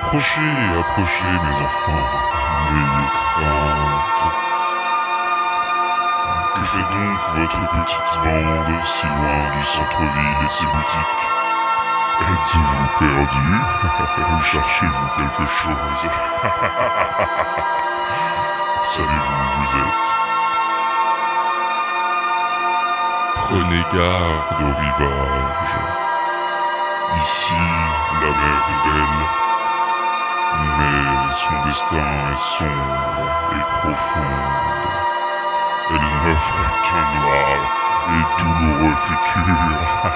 Approchez, 0.00 0.78
approchez 0.78 1.34
mes 1.42 1.56
enfants, 1.60 2.06
n'ayez 2.70 3.08
crainte. 3.34 4.24
Que 6.54 6.62
fait 6.64 6.86
donc 6.94 7.20
votre 7.34 7.62
petite 7.72 8.14
bande 8.22 8.78
si 8.86 9.06
loin 9.08 9.42
du 9.56 9.62
centre-ville 9.64 10.42
et 10.44 10.50
ses 10.50 10.66
boutiques 10.66 11.26
Êtes-vous 12.20 12.88
perdu? 13.00 13.48
Ou 14.32 14.40
cherchez-vous 14.40 15.08
quelque 15.16 15.46
chose? 15.46 16.02
Savez-vous 18.84 19.34
où 19.34 19.50
vous 19.58 19.72
êtes? 19.78 20.08
Prenez 23.34 23.84
garde 23.92 24.60
au 24.62 24.72
rivage. 24.78 25.76
Ici, 27.16 27.62
la 28.20 28.30
mer 28.30 28.60
est 28.68 28.80
belle, 28.84 29.26
mais 30.54 31.34
son 31.34 31.56
destin 31.66 32.10
est 32.32 32.42
sombre 32.58 33.28
et 33.52 33.64
profonde. 33.78 34.88
Elle 35.90 35.96
n'offre 35.96 36.66
qu'un 36.84 37.06
noir 37.18 37.58
et 38.08 38.24
douloureux 38.38 38.96
futur. 38.96 40.00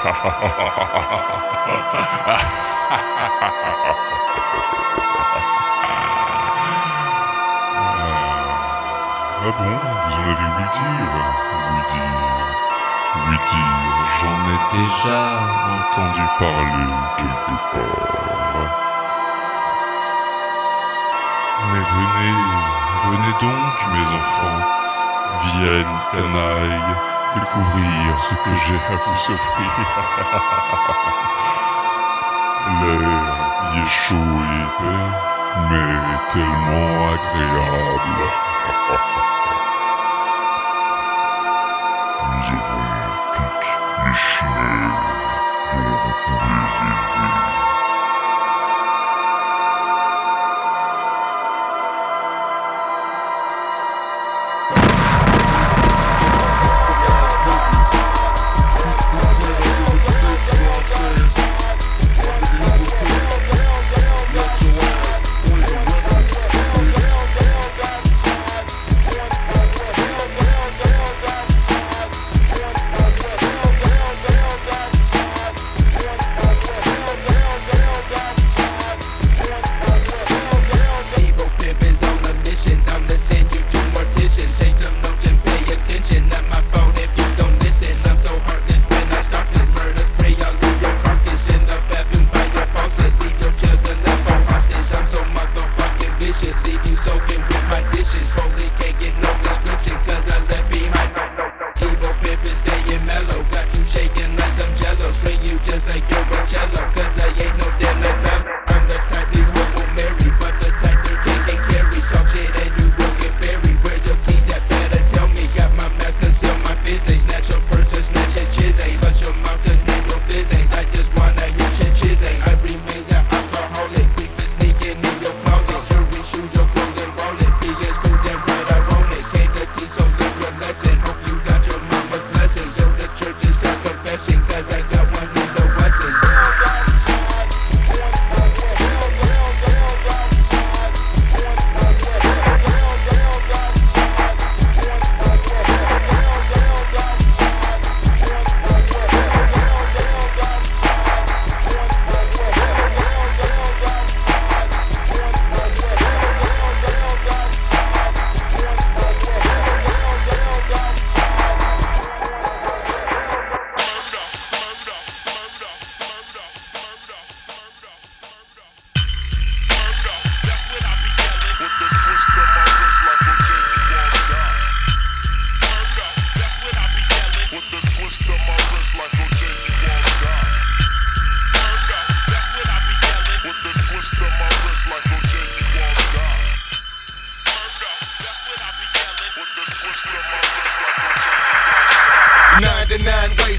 ah 9.44 9.50
bon, 9.58 9.76
vous 10.04 10.14
en 10.14 10.22
avez 10.22 10.32
ouï 10.32 10.68
dire 10.72 11.14
Oui 11.70 11.82
dire 11.92 12.48
Oui 13.28 13.38
dire, 13.50 13.96
j'en 14.20 14.38
ai 14.48 14.58
déjà 14.72 15.20
entendu 15.72 16.24
parler 16.38 16.92
quelque 17.16 17.54
part. 17.72 18.11
Venez, 21.94 22.36
venez 23.10 23.34
donc, 23.40 23.74
mes 23.92 24.08
enfants, 24.18 24.62
vienne 25.44 25.96
canaille, 26.12 26.92
découvrir 27.34 28.08
ce 28.28 28.34
que 28.34 28.52
j'ai 28.66 28.76
à 28.76 28.96
vous 28.96 29.22
offrir. 29.34 29.72
L'air 32.80 33.42
y 33.74 33.78
est 33.78 33.88
chaud 33.88 34.40
et 34.44 34.66
mais 35.70 36.18
tellement 36.32 36.92
agréable. 37.12 38.22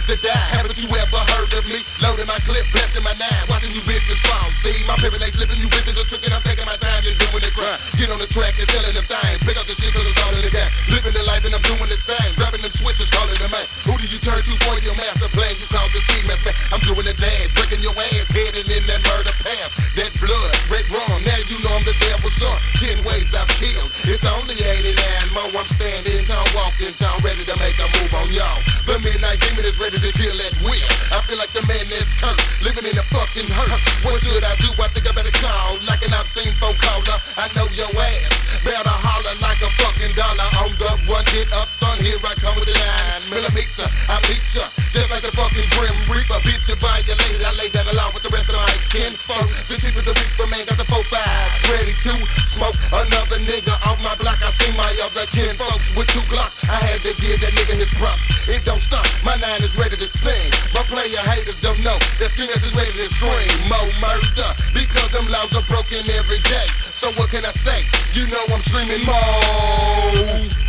Ways 0.04 0.20
to 0.20 0.28
die. 0.28 0.48
Haven't 0.52 0.76
you 0.76 0.90
ever 0.92 1.22
heard 1.32 1.52
of 1.56 1.64
me? 1.72 1.80
Loading 2.04 2.28
my 2.28 2.36
clip, 2.44 2.64
blasting 2.76 3.04
my 3.04 3.16
nine, 3.16 3.44
watching 3.48 3.72
you 3.72 3.80
bitches 3.88 4.20
fall. 4.28 4.52
See, 4.60 4.76
my 4.84 5.00
pivot 5.00 5.24
ain't 5.24 5.32
slipping, 5.32 5.56
you 5.56 5.72
bitches 5.72 5.96
are 5.96 6.04
tricking. 6.04 6.34
I'm 6.36 6.44
taking 6.44 6.68
my 6.68 6.76
time, 6.76 7.00
you're 7.08 7.16
doing 7.16 7.44
it 7.44 7.56
crap. 7.56 7.80
Get 7.96 8.12
on 8.12 8.20
the 8.20 8.28
track 8.28 8.52
and 8.60 8.68
selling 8.68 8.96
them 8.96 9.08
things. 9.08 9.40
Pick 9.48 9.56
up 9.56 9.64
the 9.64 9.76
shit 9.76 9.96
cause 9.96 10.04
it's 10.04 10.20
all 10.28 10.36
in 10.36 10.44
the 10.44 10.52
game. 10.52 10.72
Living 10.92 11.16
the 11.16 11.24
life 11.24 11.48
and 11.48 11.56
I'm 11.56 11.64
doing 11.64 11.88
the 11.88 11.96
same. 11.96 12.36
Grabbing 12.36 12.60
them 12.60 12.74
switches, 12.74 13.08
calling 13.16 13.38
the 13.40 13.48
man. 13.48 13.64
Who 13.88 13.96
do 13.96 14.06
you 14.12 14.20
turn 14.20 14.44
to 14.44 14.54
for 14.68 14.76
your 14.84 14.96
master 15.00 15.32
plan? 15.32 15.56
You 15.56 15.68
call 15.72 15.88
the 15.96 16.02
mask 16.28 16.44
man. 16.44 16.56
I'm 16.76 16.84
doing 16.84 17.08
the 17.08 17.16
dance, 17.16 17.56
breaking 17.56 17.80
your 17.80 17.96
ass, 17.96 18.28
heading 18.28 18.68
in 18.68 18.84
that 18.92 19.00
murder 19.08 19.36
path. 19.40 19.72
That 19.96 20.12
blood, 20.20 20.52
red 20.68 20.84
wrong. 20.92 21.24
Now 21.24 21.40
you 21.48 21.64
know 21.64 21.80
I'm 21.80 21.86
the 21.88 21.96
devil's 22.04 22.36
son. 22.36 22.58
Ten 22.76 23.00
ways 23.08 23.32
I've 23.32 23.48
killed. 23.56 23.88
It's 24.04 24.28
only 24.28 24.60
89 24.60 25.00
more. 25.32 25.48
I'm 25.56 25.70
standing 25.72 26.28
tall, 26.28 26.44
walking 26.52 26.92
tall, 27.00 27.16
ready 27.24 27.48
to 27.48 27.56
make 27.56 27.80
a 27.80 27.88
move 27.88 28.12
on 28.20 28.28
y'all. 28.36 28.73
The 28.84 29.00
midnight 29.00 29.40
demon 29.40 29.64
is 29.64 29.80
ready 29.80 29.96
to 29.96 30.12
kill 30.12 30.36
at 30.44 30.56
will. 30.60 30.76
I 31.16 31.24
feel 31.24 31.40
like 31.40 31.56
the 31.56 31.64
man 31.72 31.88
that's 31.88 32.12
cursed, 32.20 32.44
living 32.68 32.84
in 32.84 33.00
a 33.00 33.06
fucking 33.16 33.48
hurt. 33.48 33.80
What 34.04 34.20
should 34.20 34.44
I 34.44 34.60
do? 34.60 34.76
I 34.76 34.92
think 34.92 35.08
I 35.08 35.16
better 35.16 35.32
call 35.40 35.80
like 35.88 36.04
an 36.04 36.12
obscene 36.12 36.52
phone 36.60 36.76
caller. 36.84 37.16
I 37.40 37.48
know 37.56 37.68
your 37.72 37.88
ass. 37.96 38.34
Better 38.64 38.84
holler 38.92 39.36
like 39.40 39.64
a 39.64 39.72
fucking 39.80 40.12
dollar 40.20 40.48
on 40.60 40.72
the 40.76 40.92
one. 41.08 41.24
Get 41.32 41.48
up, 41.56 41.72
son. 41.72 41.96
Here 42.04 42.20
I 42.28 42.36
come 42.36 42.60
with 42.60 42.68
the 42.68 42.76
nine 42.76 43.24
millimeter. 43.32 43.88
I 44.12 44.20
beat 44.28 44.44
ya 44.52 44.68
just 44.94 45.10
like 45.10 45.24
the 45.24 45.34
fucking 45.34 45.68
grim 45.74 45.96
reaper. 46.06 46.38
Bitch, 46.46 46.70
you 46.70 46.78
violated. 46.78 47.42
I 47.42 47.52
lay 47.58 47.72
down 47.74 47.90
law 47.98 48.14
with 48.14 48.22
the 48.22 48.32
rest 48.36 48.52
of 48.52 48.60
my 48.60 48.70
kinfolk. 48.94 49.48
The 49.72 49.80
chief 49.80 49.96
of 49.96 50.06
the 50.06 50.14
reaper 50.14 50.48
man 50.48 50.68
got 50.70 50.78
the 50.78 50.86
four 50.86 51.02
five 51.10 51.50
ready 51.74 51.98
to 52.06 52.14
smoke 52.46 52.78
another 52.94 53.42
nigga 53.42 53.74
off 53.90 53.98
my 54.06 54.14
block. 54.22 54.38
I 54.44 54.54
see 54.62 54.72
my 54.78 54.92
other 55.02 55.26
kinfolks 55.34 55.98
with 55.98 56.08
two 56.14 56.22
glocks. 56.30 56.54
I 56.70 56.78
had 56.78 57.02
to 57.08 57.12
give 57.18 57.42
that 57.42 57.52
nigga 57.58 57.80
his 57.80 57.90
props. 57.98 58.22
It 58.46 58.62
don't 58.64 58.73
stop. 58.80 59.06
My 59.24 59.36
nine 59.38 59.62
is 59.62 59.76
ready 59.78 59.96
to 59.96 60.08
sing. 60.08 60.50
My 60.74 60.84
player 60.88 61.22
haters 61.28 61.60
don't 61.62 61.82
know 61.84 61.98
that 62.20 62.32
is 62.34 62.74
ready 62.76 62.92
to 62.92 63.08
scream 63.14 63.50
more 63.70 63.90
murder 64.02 64.50
because 64.74 65.10
them 65.12 65.28
laws 65.30 65.56
are 65.56 65.66
broken 65.70 66.02
every 66.18 66.40
day. 66.48 66.68
So 66.82 67.12
what 67.14 67.30
can 67.30 67.46
I 67.46 67.52
say? 67.52 67.84
You 68.18 68.28
know 68.28 68.44
I'm 68.50 68.62
screaming 68.62 69.06
more. 69.06 70.64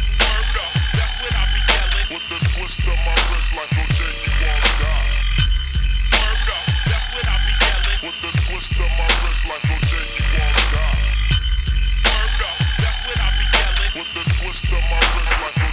With 2.05 2.29
the 2.29 2.39
twist 2.55 2.79
of 2.85 2.99
my 3.05 3.17
wrist 3.27 3.51
like 3.59 3.75
OJ, 3.75 4.01
you 4.07 4.33
won't 4.39 4.65
die. 4.79 5.25
With 8.05 8.19
the 8.23 8.33
twist 8.45 8.73
of 8.79 8.91
my 8.99 9.09
wrist 9.25 9.43
like 9.49 9.65
my 14.91 14.99
wrist 15.17 15.41
like 15.41 15.64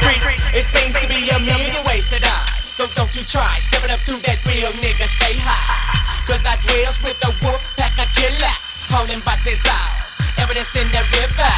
streets, 0.00 0.26
it 0.56 0.64
seems 0.64 0.96
to 1.00 1.06
be 1.06 1.28
a 1.30 1.38
million 1.38 1.84
ways 1.84 2.08
to 2.10 2.18
die. 2.18 2.48
So 2.72 2.88
don't 2.96 3.12
you 3.14 3.24
try 3.24 3.52
stepping 3.60 3.92
up 3.92 4.00
to 4.08 4.16
that 4.24 4.40
real 4.48 4.72
nigga, 4.80 5.04
stay 5.04 5.36
high. 5.36 6.00
Cause 6.24 6.40
I 6.48 6.56
dwells 6.64 6.96
with 7.04 7.18
the 7.20 7.28
wolf 7.44 7.60
pack 7.76 7.92
of 8.00 8.08
killers, 8.16 8.80
holding 8.88 9.20
bodies 9.20 9.60
out, 9.68 10.00
evidence 10.40 10.72
in 10.72 10.88
the 10.88 11.04
river. 11.20 11.54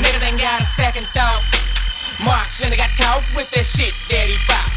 Niggas 0.00 0.24
ain't 0.24 0.40
got 0.40 0.62
a 0.62 0.64
second 0.64 1.06
thought. 1.12 1.44
Mark 2.24 2.48
shouldn't 2.48 2.78
got 2.78 2.90
caught 2.96 3.24
with 3.36 3.50
this 3.50 3.68
shit 3.68 3.92
that 4.08 4.24
he 4.30 4.38
bought. 4.48 4.72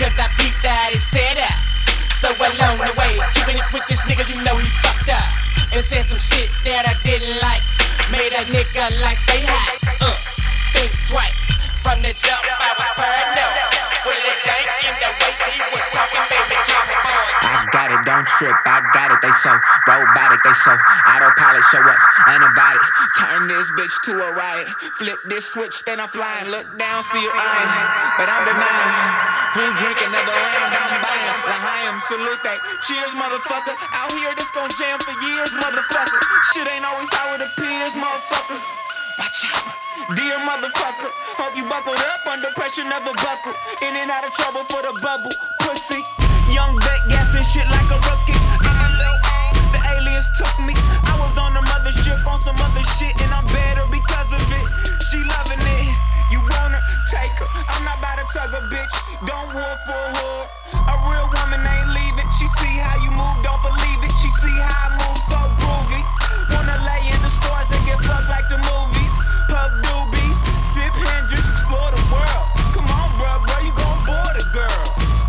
Cause 0.00 0.16
I 0.18 0.26
peeped 0.34 0.60
that 0.66 0.90
he 0.90 0.98
set 0.98 1.38
up. 1.38 1.60
So 2.18 2.32
along 2.32 2.82
the 2.82 2.96
way, 2.98 3.14
keeping 3.36 3.60
it 3.60 3.68
with 3.72 3.86
this 3.86 4.00
nigga, 4.08 4.26
you 4.26 4.40
know 4.42 4.56
he 4.58 4.66
fucked 4.82 5.12
up. 5.12 5.24
And 5.70 5.84
said 5.84 6.02
some 6.04 6.18
shit 6.18 6.50
that 6.64 6.88
I 6.88 6.94
didn't 7.04 7.38
like. 7.44 7.75
Made 8.10 8.32
a 8.32 8.44
nigga 8.52 9.00
like 9.00 9.16
stay 9.16 9.42
high. 9.42 9.78
Uh, 10.00 10.16
think 10.72 10.92
twice. 11.08 11.46
From 11.82 12.02
the 12.02 12.12
jump, 12.14 12.42
I 12.44 12.70
was 12.76 12.90
paranoid. 12.98 13.56
With 14.06 14.22
it 14.22 14.38
dank 14.44 14.68
in 14.86 14.94
the 14.98 15.10
way 15.22 15.32
he 15.54 15.62
was 15.74 15.86
talking, 15.94 16.25
trip, 18.26 18.56
I 18.66 18.82
got 18.90 19.14
it, 19.14 19.20
they 19.22 19.32
so 19.40 19.52
robotic, 19.86 20.42
they 20.42 20.56
so 20.66 20.74
autopilot, 21.06 21.62
show 21.70 21.82
up 21.82 22.00
uninvited. 22.26 22.82
Turn 23.16 23.46
this 23.48 23.68
bitch 23.78 23.94
to 24.10 24.12
a 24.18 24.28
riot, 24.34 24.68
flip 24.98 25.18
this 25.30 25.46
switch, 25.46 25.84
then 25.86 26.00
I'm 26.02 26.10
flying, 26.10 26.50
look 26.50 26.66
down, 26.76 27.06
see 27.14 27.22
you 27.22 27.32
eyeing, 27.32 27.72
but 28.18 28.26
I'm 28.26 28.42
denying. 28.44 29.36
Who 29.56 29.64
drink 29.80 29.98
another 30.04 30.36
round, 30.36 30.72
I'm 30.74 31.00
buying, 31.00 31.38
L'chaim, 31.48 31.96
salute, 32.10 32.42
that. 32.44 32.58
cheers, 32.84 33.12
motherfucker. 33.16 33.72
Out 33.96 34.12
here, 34.12 34.34
this 34.36 34.50
gon' 34.52 34.68
jam 34.76 34.98
for 35.00 35.14
years, 35.24 35.48
motherfucker. 35.56 36.20
Shit 36.52 36.68
ain't 36.68 36.84
always 36.84 37.08
how 37.14 37.32
it 37.32 37.40
appears, 37.40 37.94
motherfucker. 37.96 38.58
Watch 39.16 39.40
out. 39.48 39.86
Dear 40.14 40.38
motherfucker, 40.44 41.10
hope 41.34 41.56
you 41.56 41.64
buckled 41.68 41.98
up 41.98 42.20
under 42.28 42.46
pressure, 42.54 42.84
never 42.84 43.10
buckle. 43.16 43.54
In 43.80 43.96
and 43.96 44.10
out 44.10 44.22
of 44.22 44.32
trouble 44.36 44.62
for 44.68 44.82
the 44.84 44.92
bubble, 45.02 45.32
pussy. 45.64 46.04
Young 46.52 46.78
vet 46.78 47.00
gassing 47.10 47.42
shit 47.50 47.66
like 47.70 47.75
I'm 57.68 57.82
not 57.84 57.98
about 57.98 58.16
to 58.20 58.24
tug 58.32 58.52
a 58.54 58.62
bitch. 58.72 58.94
Don't 59.26 59.50
war 59.54 59.74
for 59.86 59.96
a 59.96 60.10
whore. 60.18 60.46
A 60.74 60.94
real 61.10 61.26
woman 61.30 61.60
ain't 61.62 61.88
leaving. 61.94 62.28
She 62.38 62.46
see 62.60 62.76
how 62.78 62.96
you 63.02 63.10
move, 63.10 63.36
don't 63.42 63.60
believe 63.62 64.00
it. 64.04 64.12
She 64.22 64.28
see 64.42 64.56
how 64.60 64.88
I 64.88 64.98
move, 65.00 65.18
so 65.26 65.40
groovy. 65.60 66.00
Wanna 66.52 66.76
lay 66.86 67.02
in 67.10 67.20
the 67.22 67.32
stores 67.40 67.68
and 67.72 67.82
get 67.86 67.98
fucked 68.04 68.28
like 68.28 68.46
the 68.48 68.58
movies. 68.60 69.12
Puff 69.48 69.72
doobies, 69.82 70.38
sip 70.74 70.92
Hendrick's, 70.94 71.48
explore 71.58 71.90
the 71.90 72.02
world. 72.12 72.46
Come 72.76 72.86
on, 72.86 73.08
bruh, 73.18 73.40
bro, 73.46 73.56
you 73.64 73.72
gon' 73.74 74.00
bore 74.04 74.32
the 74.36 74.44
girl. 74.52 74.82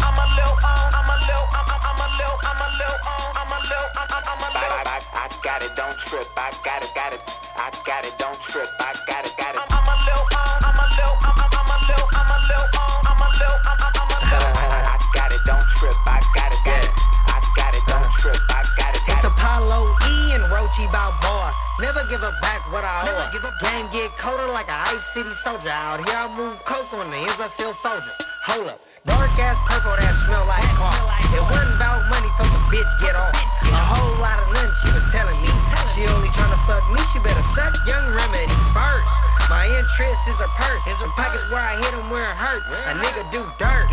I'm 0.03 0.17
a 0.17 0.25
little 0.35 0.57
on, 0.61 0.87
I'm 0.93 1.07
a 1.09 1.17
little, 1.25 1.47
I'm, 1.55 1.65
I'm, 1.73 1.81
I'm 1.85 1.99
a 2.01 2.07
little, 2.17 2.37
I'm 2.43 2.59
a 2.59 2.69
little 2.75 2.99
on, 3.07 3.27
I'm 3.39 3.51
a 3.55 3.59
little, 3.65 3.89
I'm, 3.97 4.07
I'm, 4.13 4.23
I'm 4.27 4.41
a 4.41 4.49
little. 4.51 4.77
I, 4.77 4.99
I, 4.99 4.99
I 5.15 5.25
got 5.41 5.63
it, 5.63 5.73
don't 5.79 5.97
trip. 6.05 6.27
I 6.37 6.51
got 6.65 6.83
it, 6.83 6.91
got 6.93 7.13
it. 7.13 7.21
I 7.57 7.71
got 7.87 8.03
it, 8.05 8.13
don't 8.19 8.39
trip. 8.51 8.67
I 8.83 8.93
got 9.07 9.23
it, 9.25 9.33
got 9.37 9.55
it. 9.55 9.63
I'm, 9.63 9.69
I'm 9.73 9.87
a 9.89 9.95
little 10.05 10.27
on, 10.37 10.59
I'm 10.65 10.77
a 10.77 10.85
little, 10.91 11.17
I'm, 11.23 11.35
I'm, 11.39 11.51
I'm 11.55 11.66
a 11.87 11.95
little, 11.95 12.07
I'm 12.11 12.27
a 12.27 12.37
little 12.51 12.67
on, 12.83 12.99
I'm 13.07 13.21
a 13.21 13.27
little, 13.31 13.59
I'm, 13.63 13.79
I'm, 13.79 13.95
I'm 13.95 14.11
a 14.11 14.19
little. 14.27 14.51
I 14.91 14.95
got 15.15 15.31
it, 15.31 15.41
don't 15.47 15.67
trip. 15.79 15.95
I 16.03 16.19
got 16.35 16.51
it, 16.51 16.61
got 16.67 16.83
it. 16.83 16.91
I 17.31 17.37
got 17.55 17.71
it, 17.75 17.83
don't 17.87 18.11
trip. 18.19 18.39
I 18.51 18.61
got 18.75 18.91
it, 18.91 19.01
got 19.07 19.15
It's. 19.15 19.23
Apollo 19.23 19.95
E 20.11 20.35
and 20.35 20.43
Rocky 20.51 20.87
Balboa. 20.91 21.53
Never 21.79 22.03
give 22.09 22.21
her 22.21 22.33
back 22.41 22.65
what 22.73 22.83
I 22.83 23.07
owe. 23.07 23.29
Game 23.61 23.87
get 23.93 24.11
colder 24.17 24.51
like 24.51 24.67
a 24.67 24.77
Ice 24.91 25.05
City 25.13 25.29
soldier. 25.29 25.69
Out 25.69 26.03
here 26.03 26.17
I 26.17 26.27
move 26.35 26.59
coke 26.65 26.91
on 26.93 27.09
the 27.09 27.17
ends 27.17 27.39
I 27.39 27.47
sell 27.47 27.73
soldiers. 27.73 28.17
Hold 28.49 28.67
up. 28.67 28.81
Dark 29.05 29.31
ass 29.39 29.55
purple 29.63 29.95
that 29.95 30.13
smell 30.27 30.43
like 30.45 30.67
car. 30.75 30.91
It 31.31 31.39
wasn't 31.39 31.79
about 31.79 32.03
money, 32.11 32.27
told 32.35 32.51
the 32.51 32.61
bitch 32.67 32.91
get 32.99 33.15
off. 33.15 33.31
A 33.63 33.83
whole 33.93 34.19
lot 34.19 34.41
of 34.43 34.51
nothing 34.51 34.73
she 34.83 34.89
was 34.91 35.05
telling 35.15 35.37
me. 35.39 35.49
She 35.95 36.05
only 36.05 36.29
tryna 36.29 36.59
fuck 36.67 36.83
me, 36.91 37.01
she 37.13 37.17
better 37.23 37.41
suck 37.55 37.73
young 37.87 38.05
remedy 38.13 38.51
first. 38.75 39.26
My 39.49 39.63
interest 39.63 40.27
is 40.27 40.39
a 40.43 40.49
purse. 40.59 40.83
His 40.83 40.99
pockets 41.15 41.47
where 41.47 41.63
I 41.63 41.79
hit 41.79 41.95
him 41.95 42.11
where 42.11 42.27
it 42.27 42.35
hurts. 42.35 42.67
A 42.67 42.91
nigga 42.99 43.23
do 43.31 43.39
dirt. 43.55 43.87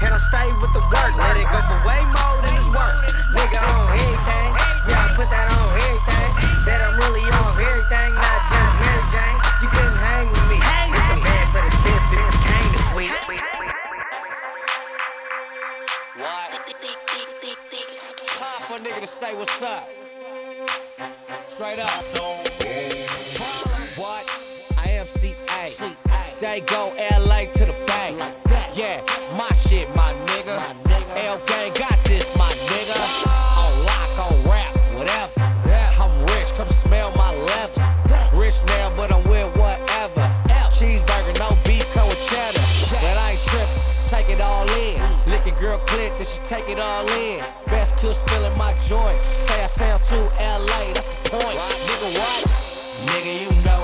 And 0.00 0.08
I 0.08 0.16
stay 0.16 0.48
with 0.56 0.72
the 0.72 0.80
work. 0.88 1.12
Let 1.20 1.36
it 1.36 1.44
go 1.52 1.60
for 1.68 1.78
way 1.84 2.00
more 2.16 2.36
than 2.40 2.56
it's 2.56 2.64
worth. 2.72 3.04
Nigga 3.36 3.60
on 3.60 3.92
everything. 3.92 4.50
Yeah, 4.88 5.04
I 5.04 5.12
put 5.12 5.28
that 5.28 5.52
on 5.52 5.68
everything. 5.76 6.30
That 6.64 6.80
I'm 6.80 6.96
really 6.96 7.28
on 7.28 7.60
everything, 7.60 8.10
not 8.16 8.40
just 8.48 8.72
Mary 8.80 9.04
Jane. 9.12 9.36
You 9.60 9.68
couldn't 9.68 10.00
hang 10.00 10.26
with 10.32 10.46
me. 10.48 10.58
It's 10.64 11.12
a 11.12 11.16
bad 11.20 11.44
for 11.52 11.60
the 11.60 11.72
stiff, 11.76 12.02
but 12.08 12.16
it 12.16 12.40
came 12.48 12.70
to 12.72 12.80
sweet. 12.96 13.12
Time 18.40 18.60
for 18.64 18.76
a 18.76 18.80
nigga 18.80 19.00
to 19.00 19.06
say 19.06 19.36
what's 19.36 19.60
up. 19.60 19.88
Straight 21.52 21.80
up. 21.80 22.55
CA. 25.66 25.96
Say 26.28 26.60
go 26.60 26.92
LA 27.26 27.46
to 27.46 27.66
the 27.66 27.74
bank. 27.86 28.18
Yeah, 28.74 29.02
it's 29.02 29.28
my 29.32 29.48
shit, 29.54 29.88
my 29.96 30.14
nigga. 30.26 30.56
L 31.24 31.38
gang 31.46 31.72
got 31.74 31.98
this, 32.04 32.34
my 32.36 32.50
nigga. 32.70 32.98
On 33.58 33.72
lock, 33.84 34.30
on 34.30 34.50
rap, 34.50 34.72
whatever. 34.94 35.40
I'm 36.00 36.22
rich, 36.34 36.52
come 36.54 36.68
smell 36.68 37.10
my 37.16 37.34
leather. 37.34 37.82
Rich 38.34 38.60
now, 38.66 38.92
but 38.96 39.12
I'm 39.12 39.24
with 39.28 39.56
whatever. 39.56 40.30
Cheeseburger, 40.70 41.38
no 41.38 41.56
beef, 41.64 41.90
come 41.94 42.06
with 42.08 42.20
cheddar. 42.28 42.60
But 43.00 43.16
I 43.18 43.30
ain't 43.32 43.42
trippin', 43.44 43.82
take 44.04 44.28
it 44.28 44.40
all 44.40 44.68
in. 44.68 45.00
Mm. 45.00 45.26
Lick 45.26 45.46
a 45.46 45.60
girl 45.60 45.78
click, 45.86 46.16
then 46.18 46.26
she 46.26 46.38
take 46.44 46.68
it 46.68 46.78
all 46.78 47.08
in. 47.08 47.42
Best 47.66 47.98
still 47.98 48.44
in 48.44 48.56
my 48.58 48.72
joints. 48.86 49.22
Say 49.22 49.64
I 49.64 49.66
sound 49.66 50.04
too 50.04 50.28
LA, 50.38 50.92
that's 50.92 51.08
the 51.08 51.30
point. 51.30 51.58
Nigga, 51.88 52.18
what? 52.18 52.76
Nigga, 53.08 53.40
you 53.42 53.64
know 53.64 53.75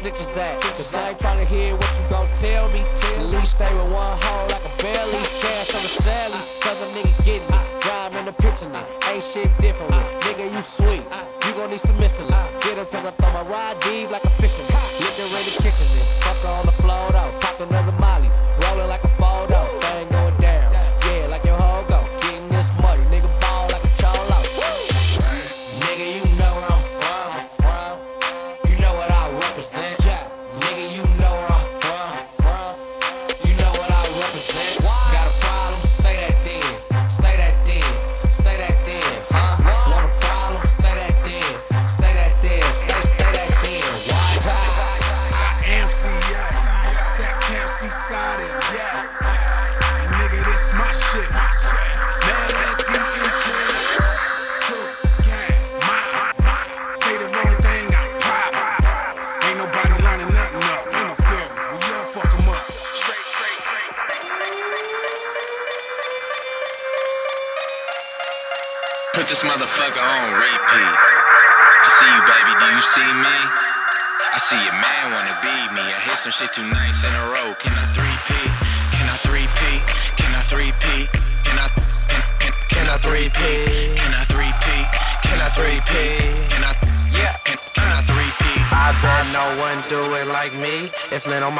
snitches 0.00 0.36
at. 0.36 0.60
Cause 0.60 0.94
I 0.94 1.10
ain't 1.10 1.18
tryna 1.18 1.46
hear 1.46 1.76
what 1.76 1.90
you 1.98 2.04
gon' 2.08 2.28
tell 2.34 2.68
me. 2.70 2.80
At 2.80 3.26
least 3.26 3.52
stay 3.58 3.72
with 3.74 3.92
one 3.92 4.16
hole 4.22 4.48
like 4.48 4.64
a 4.64 4.72
belly. 4.82 5.22
Cash 5.44 5.74
on 5.74 5.82
the 5.82 5.92
Sally. 5.92 6.40
Cause 6.64 6.80
a 6.82 6.88
nigga 6.96 7.24
get 7.24 7.42
me. 7.50 7.58
Rhyme 7.86 8.16
in 8.16 8.24
the 8.24 8.32
picture. 8.32 8.70
Ain't 9.12 9.24
shit 9.24 9.50
different. 9.58 9.92
Nigga, 10.24 10.52
you 10.52 10.62
sweet. 10.62 11.04
You 11.46 11.52
gon' 11.54 11.70
need 11.70 11.80
some 11.80 11.98
missing. 11.98 12.28
Get 12.60 12.78
him 12.78 12.86
cause 12.86 13.04
I 13.04 13.10
throw 13.12 13.32
my 13.32 13.42
ride 13.42 13.78
deep 13.80 14.10
like 14.10 14.24
a 14.24 14.30
fisherman. 14.40 14.72
Looking 15.00 15.28
ready 15.34 15.52
kitchen 15.60 15.88
it. 16.00 16.06
Fuck 16.24 16.44
on 16.48 16.66
the 16.66 16.72
floor 16.72 17.12
though. 17.12 17.32
Popped 17.40 17.60
another 17.60 17.92
molly. 17.92 18.30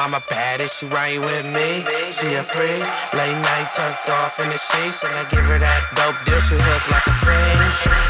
Mama 0.00 0.24
bad, 0.30 0.62
is 0.62 0.72
she 0.72 0.86
right 0.86 1.20
with 1.20 1.44
me? 1.44 1.84
She 2.08 2.32
a 2.32 2.42
free, 2.42 2.80
late 3.12 3.36
night 3.36 3.68
tucked 3.76 4.08
off 4.08 4.40
in 4.40 4.48
the 4.48 4.56
sheets, 4.56 5.04
and 5.04 5.12
I 5.12 5.28
give 5.28 5.44
her 5.44 5.60
that 5.60 5.92
dope 5.92 6.16
deal. 6.24 6.40
She 6.48 6.56
hook 6.56 6.84
like 6.88 7.04
a 7.04 7.16
friend, 7.20 7.60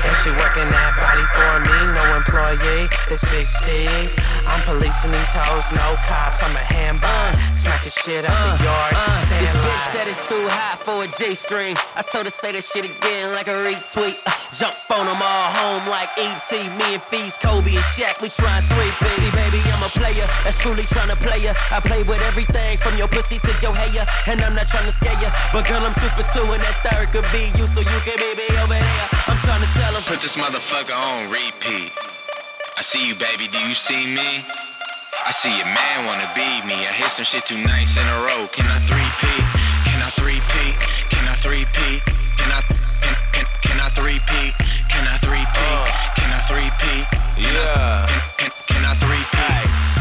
and 0.06 0.14
she 0.22 0.30
working 0.30 0.70
that 0.70 0.92
body 1.02 1.26
for 1.34 1.50
me. 1.66 1.78
No 1.98 2.04
employee, 2.14 2.86
it's 3.10 3.26
Big 3.34 3.42
Steve. 3.42 4.06
I'm 4.46 4.62
policing 4.62 5.10
these 5.10 5.34
hoes, 5.34 5.66
no 5.74 5.98
cops. 6.06 6.38
I'm 6.46 6.54
a 6.54 6.62
handball, 6.62 7.34
smacking 7.58 7.90
shit 7.90 8.22
up 8.22 8.38
the 8.38 8.62
yard. 8.62 8.94
saying 9.26 9.42
This 9.42 9.56
bitch 9.58 9.84
said 9.90 10.06
it's 10.06 10.22
too 10.30 10.46
high 10.46 10.78
for 10.86 11.02
a 11.02 11.08
J 11.10 11.34
string. 11.34 11.74
I 11.98 12.02
told 12.06 12.26
her 12.26 12.30
say 12.30 12.52
that 12.52 12.62
shit 12.62 12.86
again 12.86 13.34
like 13.34 13.50
a 13.50 13.58
retweet. 13.66 14.14
Uh, 14.26 14.39
jump 14.54 14.74
phone 14.90 15.06
them 15.06 15.20
all 15.22 15.48
home 15.54 15.86
like 15.86 16.10
ET. 16.18 16.50
Me 16.78 16.98
and 16.98 17.02
Fees, 17.02 17.38
Kobe 17.38 17.74
and 17.74 17.86
Shaq, 17.94 18.18
we 18.20 18.28
trying 18.28 18.62
three 18.72 18.90
P. 18.98 19.06
See, 19.06 19.30
baby, 19.30 19.60
I'm 19.70 19.82
a 19.82 19.90
player 19.94 20.26
that's 20.42 20.58
truly 20.58 20.84
trying 20.84 21.10
to 21.10 21.18
play 21.18 21.46
ya. 21.46 21.54
I 21.70 21.78
play 21.80 22.02
with 22.04 22.20
everything 22.26 22.78
from 22.78 22.96
your 22.96 23.08
pussy 23.08 23.38
to 23.38 23.52
your 23.62 23.74
hair, 23.74 24.06
and 24.26 24.40
I'm 24.42 24.54
not 24.54 24.66
trying 24.66 24.86
to 24.86 24.94
scare 24.94 25.14
ya. 25.22 25.30
But 25.52 25.66
girl, 25.68 25.82
I'm 25.82 25.94
two 25.94 26.10
for 26.14 26.26
two, 26.34 26.46
and 26.50 26.62
that 26.62 26.76
third 26.82 27.08
could 27.14 27.28
be 27.30 27.50
you, 27.58 27.66
so 27.66 27.80
you 27.80 27.98
can 28.02 28.18
be 28.18 28.48
over 28.58 28.74
there. 28.74 29.06
I'm 29.30 29.38
trying 29.46 29.62
to 29.62 29.70
tell 29.78 29.94
'em. 29.94 30.02
Put 30.02 30.22
this 30.22 30.34
motherfucker 30.34 30.94
on 30.94 31.30
repeat. 31.30 31.92
I 32.76 32.82
see 32.82 33.06
you, 33.06 33.14
baby. 33.14 33.46
Do 33.48 33.58
you 33.60 33.74
see 33.74 34.06
me? 34.06 34.44
I 35.26 35.32
see 35.32 35.54
your 35.54 35.66
man 35.66 36.06
wanna 36.06 36.30
be 36.34 36.48
me. 36.66 36.86
I 36.88 36.92
hit 36.92 37.10
some 37.10 37.24
shit 37.24 37.44
two 37.46 37.58
nights 37.58 37.96
in 37.96 38.06
a 38.08 38.18
row. 38.26 38.48
Can 38.48 38.66
I 38.66 38.78
three 38.88 39.10
P? 39.20 39.26
Can 39.84 40.00
I 40.02 40.10
three 40.10 40.40
P? 40.52 40.54
Can 41.12 41.24
I 41.28 41.34
three 41.44 41.66
P? 41.76 42.00
Can 42.38 42.50
I? 42.50 42.60
Can, 43.02 43.16
can 43.32 43.46
I 43.80 43.88
three 43.88 44.20
P? 44.28 44.52
Can 44.92 45.08
I 45.08 45.16
three 45.24 45.40
P? 45.40 45.56
Uh. 45.56 45.88
Can 46.16 46.28
I 46.28 46.40
three 46.44 46.70
P? 46.76 46.84
Yeah. 47.40 48.06
Can, 48.06 48.20
can, 48.36 48.52
can 48.68 48.82
I 48.84 48.92
three 49.00 49.24
P? 49.32 49.40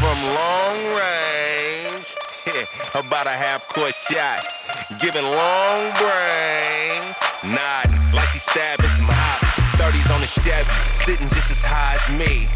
From 0.03 0.17
long 0.35 0.77
range, 0.99 2.07
about 2.95 3.27
a 3.27 3.35
half 3.35 3.67
court 3.69 3.95
shot. 3.95 4.43
Giving 4.99 5.23
long 5.23 5.95
brain, 5.95 7.15
nodding 7.55 7.95
like 8.11 8.27
she 8.35 8.39
stabbing 8.39 8.91
some 8.99 9.07
hop. 9.07 9.39
30s 9.79 10.11
on 10.13 10.19
the 10.19 10.27
Chevy, 10.27 10.67
sitting 11.07 11.29
just 11.29 11.49
as 11.49 11.63
high 11.63 11.95
as 11.95 12.03
me. 12.11 12.51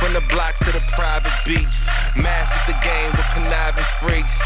From 0.00 0.12
the 0.12 0.24
block 0.32 0.56
to 0.64 0.72
the 0.72 0.84
private 0.96 1.36
beach, 1.44 1.84
mastered 2.16 2.64
the 2.64 2.78
game 2.80 3.12
with 3.12 3.28
conniving 3.36 3.84
freaks. 4.00 4.40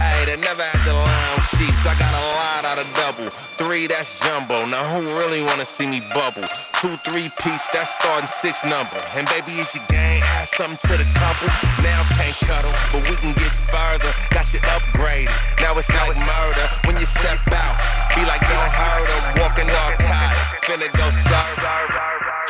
Ayy, 0.00 0.26
they 0.26 0.36
never 0.36 0.62
had 0.62 0.82
the 0.86 0.94
lounge 0.94 1.46
sheets. 1.54 1.86
I 1.86 1.94
got 1.98 2.12
a 2.14 2.24
lot 2.34 2.62
out 2.64 2.78
of 2.78 2.88
double. 2.94 3.30
Three, 3.56 3.86
that's 3.86 4.20
jumbo. 4.20 4.66
Now 4.66 4.84
who 4.90 5.14
really 5.18 5.42
wanna 5.42 5.64
see 5.64 5.86
me 5.86 6.00
bubble? 6.14 6.46
Two, 6.80 6.96
three 7.06 7.30
piece, 7.42 7.66
that's 7.70 7.94
starting 7.94 8.26
six 8.26 8.64
number. 8.64 8.98
And 9.14 9.28
baby, 9.28 9.60
is 9.62 9.74
your 9.74 9.84
gang? 9.88 10.22
Add 10.22 10.48
something 10.48 10.78
to 10.90 10.96
the 10.98 11.06
couple. 11.14 11.48
Now 11.82 12.02
can't 12.18 12.36
cuddle, 12.42 12.74
but 12.92 13.08
we 13.08 13.16
can 13.16 13.32
get 13.34 13.52
further. 13.52 14.12
Got 14.30 14.52
you 14.52 14.60
upgraded. 14.74 15.30
Now 15.60 15.78
it's 15.78 15.88
like 15.88 16.18
murder 16.26 16.66
when 16.86 16.98
you 16.98 17.06
step 17.06 17.40
out. 17.52 17.76
Be 18.14 18.22
like 18.26 18.42
don't 18.42 18.72
hurt 18.72 19.08
her, 19.08 19.40
walking 19.40 19.66
narcotic. 19.66 20.38
Finna 20.66 20.88
go 20.92 21.06
serve. 21.30 21.64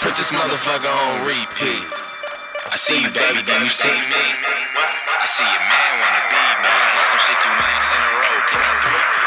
Put 0.00 0.16
this 0.16 0.30
motherfucker 0.30 0.92
on 0.92 1.26
repeat. 1.26 2.03
I 2.64 2.76
see 2.76 2.96
you, 2.96 3.10
baby. 3.12 3.42
Do 3.44 3.52
you 3.52 3.68
see 3.68 3.92
me? 3.92 4.24
I 4.24 5.26
see 5.28 5.44
your 5.44 5.64
man 5.68 5.92
wanna 6.00 6.22
be 6.32 6.40
me. 6.64 6.72
I 6.72 6.96
hit 6.96 7.06
some 7.12 7.22
shit 7.28 7.38
two 7.44 7.52
nights 7.52 7.88
in 7.92 8.00
a 8.00 8.10
row. 8.18 8.38
Can 8.48 8.60
I 8.64 8.72
three 8.80 9.04
P? 9.14 9.20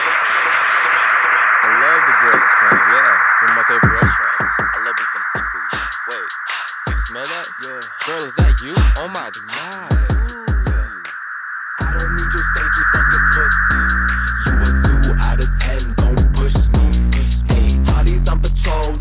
I 1.63 1.69
love 1.77 2.01
the 2.07 2.15
Boys 2.17 2.47
Club. 2.57 2.81
Yeah, 2.91 3.13
it's 3.13 3.39
one 3.41 3.49
of 3.51 3.57
my 3.57 3.65
favorite 3.69 3.93
restaurants. 3.93 4.51
I 4.57 4.77
love 4.83 4.95
me 4.97 5.05
some 5.13 5.25
seafood. 5.31 5.69
Wait, 6.09 6.29
you 6.87 6.95
smell 7.07 7.27
that? 7.29 7.47
Yeah. 7.61 7.81
Girl, 8.09 8.23
is 8.25 8.35
that 8.41 8.53
you? 8.61 8.73
Oh 8.97 9.07
my 9.07 9.29
god. 9.29 9.93
I 11.77 11.93
don't 11.93 12.13
need 12.17 12.31
your 12.33 12.45
stanky 12.51 12.83
fucking 12.89 13.25
pussy. 13.37 13.81
You 14.49 14.53
a 14.65 14.69
two 14.81 15.13
out 15.21 15.39
of 15.39 15.49
ten, 15.61 15.93
don't 15.93 16.25
push 16.33 16.57
me. 16.73 16.89
Hey, 17.47 17.77
hotties 17.85 18.25
on 18.29 18.41
patrol 18.41 18.97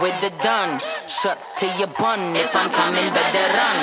with 0.00 0.18
the 0.20 0.30
done. 0.42 0.78
Shots 1.06 1.50
to 1.58 1.66
your 1.78 1.88
bun, 1.98 2.20
if 2.36 2.54
I'm 2.54 2.70
coming, 2.70 3.08
better 3.12 3.46
run. 3.54 3.78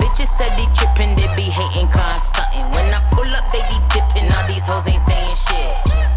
Bitches 0.00 0.28
steady 0.32 0.66
tripping, 0.74 1.16
they 1.16 1.28
be 1.36 1.48
hating, 1.48 1.88
cause. 1.88 2.32
When 2.74 2.88
I 2.92 3.00
pull 3.12 3.28
up, 3.28 3.50
they 3.52 3.62
be 3.68 3.78
dipping, 3.92 4.28
all 4.32 4.46
these 4.48 4.64
hoes 4.64 4.86
ain't 4.88 5.02
saying 5.02 5.36
shit. 5.36 5.72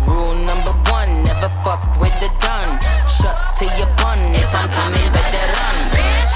Rule 0.07 0.35
number 0.35 0.73
one, 0.91 1.11
never 1.23 1.49
fuck 1.63 1.83
with 1.99 2.15
the 2.19 2.29
done. 2.39 2.79
Shots 3.07 3.45
to 3.59 3.65
your 3.77 3.91
bun, 3.99 4.19
if 4.35 4.51
I'm 4.55 4.69
coming, 4.69 5.11
better 5.11 5.45
run. 5.57 5.77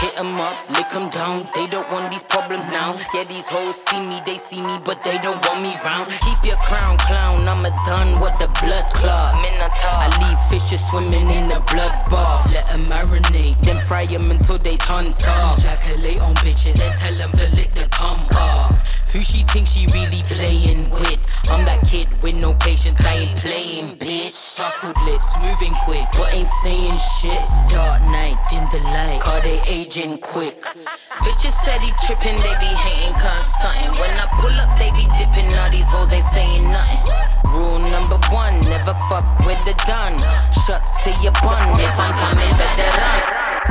Hit 0.02 0.20
'em 0.20 0.40
up, 0.40 0.56
lick 0.76 0.92
'em 0.94 1.10
down. 1.10 1.48
They 1.56 1.68
don't 1.68 1.90
want 1.92 2.12
these 2.12 2.24
problems 2.24 2.68
now. 2.68 2.96
Yeah, 3.14 3.24
these 3.24 3.48
hoes 3.48 3.76
see 3.88 4.00
me, 4.00 4.22
they 4.26 4.38
see 4.38 4.62
me, 4.62 4.78
but 4.84 5.04
they 5.04 5.18
don't 5.20 5.40
want 5.48 5.62
me 5.62 5.74
round. 5.86 6.12
Keep 6.26 6.44
your 6.44 6.58
crown, 6.68 6.98
clown. 6.98 7.48
I'm 7.48 7.66
a 7.66 7.72
done 7.88 8.20
with 8.20 8.38
the 8.38 8.50
blood 8.60 8.86
clot. 8.92 9.36
I 9.36 10.10
fishes 10.60 10.88
swimming 10.88 11.30
in 11.30 11.50
the 11.50 11.60
blood 11.72 11.96
bath. 12.10 12.52
Let 12.54 12.72
'em 12.72 12.84
marinate, 12.86 13.58
then 13.66 13.80
fry 13.82 14.04
'em 14.04 14.32
until 14.32 14.58
they 14.58 14.78
turn 14.78 15.12
soft. 15.12 15.60
Ejaculate 15.60 16.22
on 16.22 16.34
bitches, 16.36 16.76
then 16.80 16.94
tell 16.98 17.22
'em 17.24 17.32
to 17.34 17.48
lick 17.58 17.72
the 17.72 17.86
cum 17.90 18.20
off. 18.38 18.72
Who 19.12 19.24
she 19.24 19.44
thinks 19.52 19.72
she 19.74 19.88
really 19.88 20.24
playing 20.24 20.84
with? 20.92 21.20
I'm 21.50 21.64
that 21.64 21.82
kid 21.90 22.08
with 22.24 22.36
no 22.36 22.54
patience, 22.54 22.96
I 23.04 23.14
ain't 23.24 23.38
playing, 23.40 23.98
bitch. 23.98 24.32
Suckled 24.32 25.00
lips, 25.04 25.28
moving 25.42 25.76
quick, 25.86 26.08
but 26.18 26.34
ain't 26.34 26.52
saying 26.64 27.00
shit. 27.20 27.44
Dark 27.68 28.02
night, 28.04 28.38
in 28.56 28.64
the 28.74 28.82
light, 28.96 29.20
car 29.22 29.42
they 29.42 29.60
aging 29.68 30.20
quick. 30.20 30.56
Bitches 31.24 31.56
steady 31.64 31.92
tripping, 32.06 32.38
they 32.46 32.56
be 32.66 32.72
hating, 32.86 33.16
cause 33.24 33.48
stunting. 33.56 33.94
When 34.02 34.16
I 34.24 34.28
pull 34.40 34.56
up, 34.64 34.72
they 34.80 34.92
be 34.92 35.06
dipping, 35.18 35.50
all 35.60 35.70
these 35.70 35.90
hoes 35.94 36.12
ain't 36.14 36.26
saying 36.34 36.72
nothing. 36.72 37.35
Rule 37.54 37.80
number 37.92 38.18
one, 38.32 38.56
never 38.66 38.96
fuck 39.10 39.26
with 39.46 39.60
the 39.66 39.76
done. 39.86 40.18
Shots 40.66 40.92
to 41.04 41.12
your 41.22 41.34
bun, 41.44 41.62
if 41.80 41.98
I'm 42.00 42.14
coming, 42.14 42.54
better 42.58 42.90
run. 42.96 43.22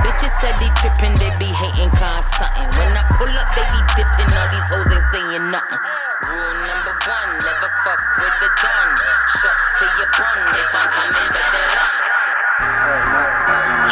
Bitches 0.05 0.33
steady 0.37 0.69
tripping, 0.79 1.15
they 1.17 1.33
be 1.41 1.49
hating, 1.49 1.91
cause 1.97 2.27
stunting. 2.37 2.69
When 2.77 2.93
I 2.93 3.03
pull 3.17 3.31
up, 3.31 3.49
they 3.57 3.65
be 3.73 3.81
dipping, 3.97 4.31
all 4.35 4.49
these 4.53 4.69
hoes 4.69 4.91
ain't 4.93 5.07
saying 5.11 5.49
nothing. 5.49 5.81
Rule 6.29 6.57
number 6.69 6.95
one, 7.09 7.31
never 7.41 7.71
fuck 7.83 8.01
with 8.21 8.37
the 8.43 8.51
gun. 8.61 8.89
Shots 9.41 9.65
to 9.81 9.85
your 9.97 10.11
bun, 10.13 10.39
if 10.53 10.73
I'm 10.77 10.89
coming, 10.93 11.29
better 11.33 11.65
run. 11.73 11.95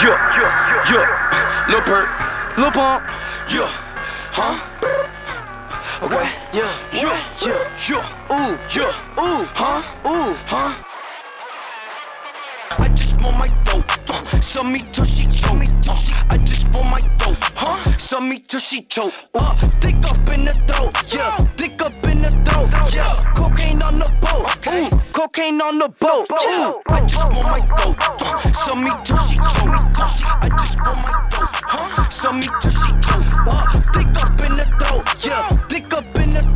Yeah, 0.03 0.19
yeah, 0.37 0.51
yeah. 0.91 1.07
Lil 1.69 1.83
Perk, 1.83 2.09
Lil 2.59 2.71
Pump, 2.73 3.05
yeah, 3.49 3.71
huh? 4.33 4.59
Okay, 6.03 6.27
yeah, 6.53 6.73
yeah, 6.93 7.19
yeah, 7.45 7.79
yeah, 7.89 8.33
ooh, 8.33 8.59
yeah, 8.75 8.93
ooh, 9.19 9.45
huh, 9.55 9.83
ooh, 10.07 10.35
huh? 10.47 10.75
I 12.79 12.89
just 12.89 13.21
want 13.23 13.39
my 13.39 13.47
dope, 13.65 14.11
uh, 14.11 14.41
suck 14.41 14.67
me 14.67 14.79
till 14.93 15.05
she 15.05 15.27
choke 15.29 15.59
me. 15.59 15.67
Uh, 15.89 16.25
I 16.29 16.37
just 16.39 16.69
want 16.75 16.91
my 16.91 16.99
dope, 17.19 17.37
huh? 17.57 17.99
Suck 17.99 18.23
me 18.23 18.39
till 18.41 18.61
she 18.61 18.83
choke. 18.83 19.15
Uh, 19.35 19.55
thick 19.81 19.97
up 20.05 20.17
in 20.33 20.45
the 20.45 20.53
throat, 20.69 20.93
yeah, 21.13 21.37
thick 21.57 21.81
up 21.81 21.93
in 22.05 22.23
the 22.23 22.29
throat, 22.45 22.95
yeah. 22.95 23.15
Cocaine 23.35 23.83
on 23.83 23.99
the 23.99 24.11
boat, 24.21 24.75
ooh, 24.75 24.91
cocaine 25.13 25.61
on 25.61 25.79
the 25.79 25.89
boat, 25.89 26.31
ooh. 26.31 26.83
I 26.89 27.01
just 27.07 27.17
want 27.17 27.49
my 27.49 27.61
dope, 27.77 27.97
uh, 28.23 28.53
suck 28.53 28.77
me 28.77 28.91
till 29.05 29.17
she 29.17 29.37
choke 29.37 29.73
me. 29.73 29.79
Uh, 29.97 30.11
I 30.41 30.49
just 30.59 30.77
want 30.77 30.99
my 31.01 31.13
dope, 31.31 31.57
huh? 31.65 32.09
Suck 32.11 32.35
me 32.35 32.47
till 32.61 32.71
she 32.71 32.93
choke. 33.01 33.23
Uh, 33.45 33.81
thick 33.93 34.17
up 34.23 34.31
in 34.41 34.55
the 34.55 34.65
throat, 34.79 35.25
yeah, 35.25 35.49
thick 35.69 35.93
up 35.93 36.05
in 36.17 36.31
the 36.31 36.41
throat, 36.41 36.52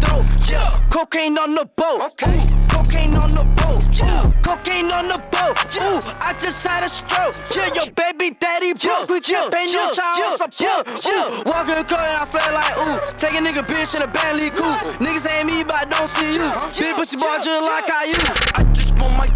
yeah. 0.56 0.88
Cocaine 0.88 1.36
on 1.38 1.54
the 1.54 1.68
boat, 1.76 2.00
ooh, 2.00 2.40
cocaine 2.72 3.14
on 3.20 3.30
the 3.36 3.44
boat, 3.60 3.84
ooh, 4.00 4.24
cocaine 4.40 4.90
on 4.90 5.08
the 5.12 5.20
boat, 5.28 5.56
ooh. 5.76 6.00
I 6.24 6.32
just 6.40 6.66
had 6.66 6.84
a 6.84 6.88
stroke, 6.88 7.36
yeah, 7.54 7.68
your 7.76 7.92
baby 7.92 8.32
daddy 8.40 8.72
broke. 8.72 9.08
We 9.08 9.20
just 9.20 9.52
ain't 9.52 9.72
no 9.72 9.92
child 9.92 10.40
support, 10.40 10.88
ooh. 11.04 11.44
Walking 11.44 11.76
the 11.76 11.84
car 11.84 12.00
and 12.00 12.16
I 12.16 12.24
feel 12.24 12.50
like 12.56 12.74
ooh, 12.80 12.96
take 13.20 13.36
a 13.36 13.42
nigga 13.44 13.62
bitch 13.68 13.94
in 13.96 14.02
a 14.02 14.08
Bentley 14.08 14.50
coupe. 14.50 14.96
Niggas 15.04 15.28
ain't 15.28 15.52
me, 15.52 15.64
but 15.64 15.76
I 15.76 15.84
don't 15.84 16.08
see 16.08 16.40
you. 16.40 16.48
Big 16.80 16.96
pussy 16.96 17.16
boy 17.16 17.36
just 17.42 17.62
like 17.62 17.90
I 17.92 18.04
you. 18.08 18.22
I 18.56 18.62
just 18.72 18.96
want 18.98 19.12
my 19.20 19.35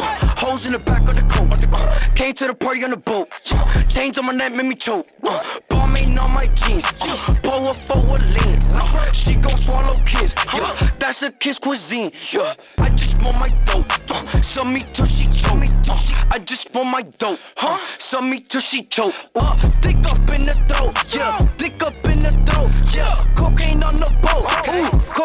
hoes 0.00 0.66
in 0.66 0.72
the 0.72 0.78
back 0.78 1.02
of 1.02 1.14
the 1.14 1.22
coat. 1.22 1.46
Uh, 1.72 1.98
came 2.14 2.32
to 2.34 2.46
the 2.46 2.54
party 2.54 2.84
on 2.84 2.90
the 2.90 2.96
boat, 2.96 3.28
uh, 3.52 3.82
chains 3.84 4.18
on 4.18 4.26
my 4.26 4.32
neck 4.32 4.52
made 4.52 4.66
me 4.66 4.74
choke. 4.74 5.06
Uh, 5.22 5.42
Balmain 5.68 6.18
on 6.20 6.32
my 6.32 6.46
jeans, 6.54 6.84
uh, 7.02 7.68
up 7.68 7.76
for 7.76 7.98
a 7.98 8.18
lean. 8.24 8.58
Uh, 8.70 9.12
she 9.12 9.34
gon' 9.34 9.56
swallow 9.56 9.92
kids. 10.04 10.34
yeah, 10.54 10.90
that's 10.98 11.22
a 11.22 11.30
kiss 11.32 11.58
cuisine. 11.58 12.12
Yeah, 12.30 12.54
I 12.78 12.88
just 12.90 13.20
want 13.22 13.38
my 13.40 13.48
dope, 13.66 13.92
uh, 14.10 14.40
suck 14.42 14.66
me 14.66 14.80
till 14.92 15.06
she 15.06 15.24
choke. 15.24 15.64
Uh, 15.88 16.26
I 16.30 16.38
just 16.38 16.72
want 16.74 16.90
my 16.90 17.02
dope, 17.02 17.38
huh? 17.56 17.78
Suck 17.98 18.24
me 18.24 18.40
till 18.40 18.60
she 18.60 18.82
choke. 18.84 19.14
Uh, 19.34 19.56
thick 19.82 19.96
up 20.06 20.18
in 20.18 20.44
the 20.44 20.56
throat, 20.68 21.14
yeah, 21.14 21.38
thick 21.58 21.82
up 21.82 21.94
in 22.04 22.20
the 22.20 22.30
throat, 22.46 22.94
yeah. 22.94 23.25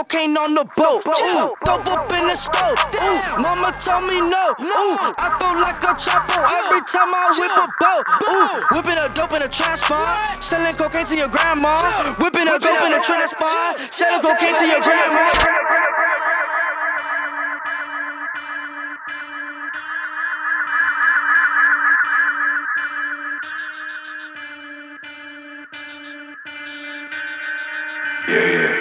Cocaine 0.01 0.35
on 0.37 0.55
the 0.55 0.65
boat, 0.75 1.05
ooh, 1.05 1.53
dope 1.65 1.87
up 1.93 2.11
in 2.13 2.25
the 2.25 2.33
stove, 2.33 2.73
ooh. 3.05 3.21
Mama 3.37 3.69
told 3.85 4.09
me 4.09 4.17
no, 4.17 4.49
ooh, 4.57 4.97
I 4.97 5.29
feel 5.37 5.53
like 5.61 5.77
a 5.85 5.93
chopper 5.93 6.41
every 6.41 6.81
time 6.89 7.13
I 7.13 7.29
whip 7.37 7.53
a 7.53 7.67
boat, 7.77 8.05
ooh. 8.25 8.49
Whipping 8.73 8.97
a 8.97 9.13
dope 9.13 9.33
in 9.33 9.43
a 9.43 9.47
trash 9.47 9.81
spot, 9.81 10.41
selling 10.41 10.73
cocaine 10.73 11.05
to 11.05 11.15
your 11.15 11.27
grandma, 11.27 12.15
whipping 12.17 12.47
a 12.47 12.57
dope 12.57 12.81
in 12.81 12.93
a 12.93 12.99
trash 12.99 13.29
spot, 13.29 13.79
selling 13.93 14.21
cocaine 14.21 14.57
to 14.57 14.65
your 14.65 14.81
grandma. 14.81 15.29
Yeah, 28.27 28.47
yeah. 28.47 28.80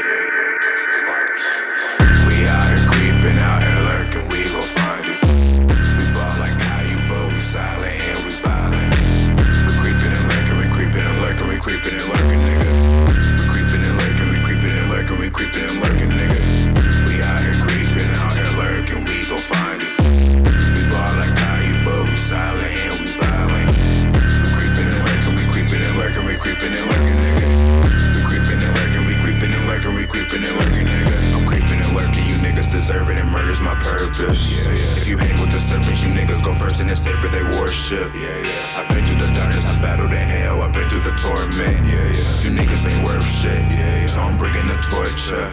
You 32.95 33.11
it, 33.11 33.19
and 33.19 33.31
murder's 33.31 33.61
my 33.61 33.75
purpose. 33.83 34.51
Yeah, 34.51 34.73
yeah. 34.75 34.99
If 34.99 35.07
you 35.07 35.17
hang 35.19 35.39
with 35.41 35.53
the 35.53 35.61
serpents, 35.61 36.03
you 36.03 36.11
niggas 36.11 36.43
go 36.43 36.55
first 36.55 36.81
in 36.81 36.89
the 36.89 36.97
saber 36.97 37.29
they 37.29 37.43
worship. 37.59 38.11
Yeah, 38.15 38.35
yeah. 38.43 38.79
I've 38.79 38.89
been 38.91 39.05
through 39.07 39.23
the 39.23 39.31
darkness, 39.35 39.65
I 39.67 39.79
battled 39.81 40.13
in 40.13 40.19
hell, 40.19 40.63
I've 40.63 40.73
been 40.73 40.89
through 40.91 41.07
the 41.07 41.15
torment. 41.23 41.87
Yeah, 41.87 42.11
yeah. 42.11 42.43
You 42.43 42.51
niggas 42.51 42.83
ain't 42.91 43.05
worth 43.05 43.27
shit. 43.27 43.63
Yeah, 43.71 44.03
yeah. 44.03 44.07
So 44.07 44.21
I'm 44.21 44.37
bringing 44.39 44.67
the 44.67 44.79
torture. 44.91 45.47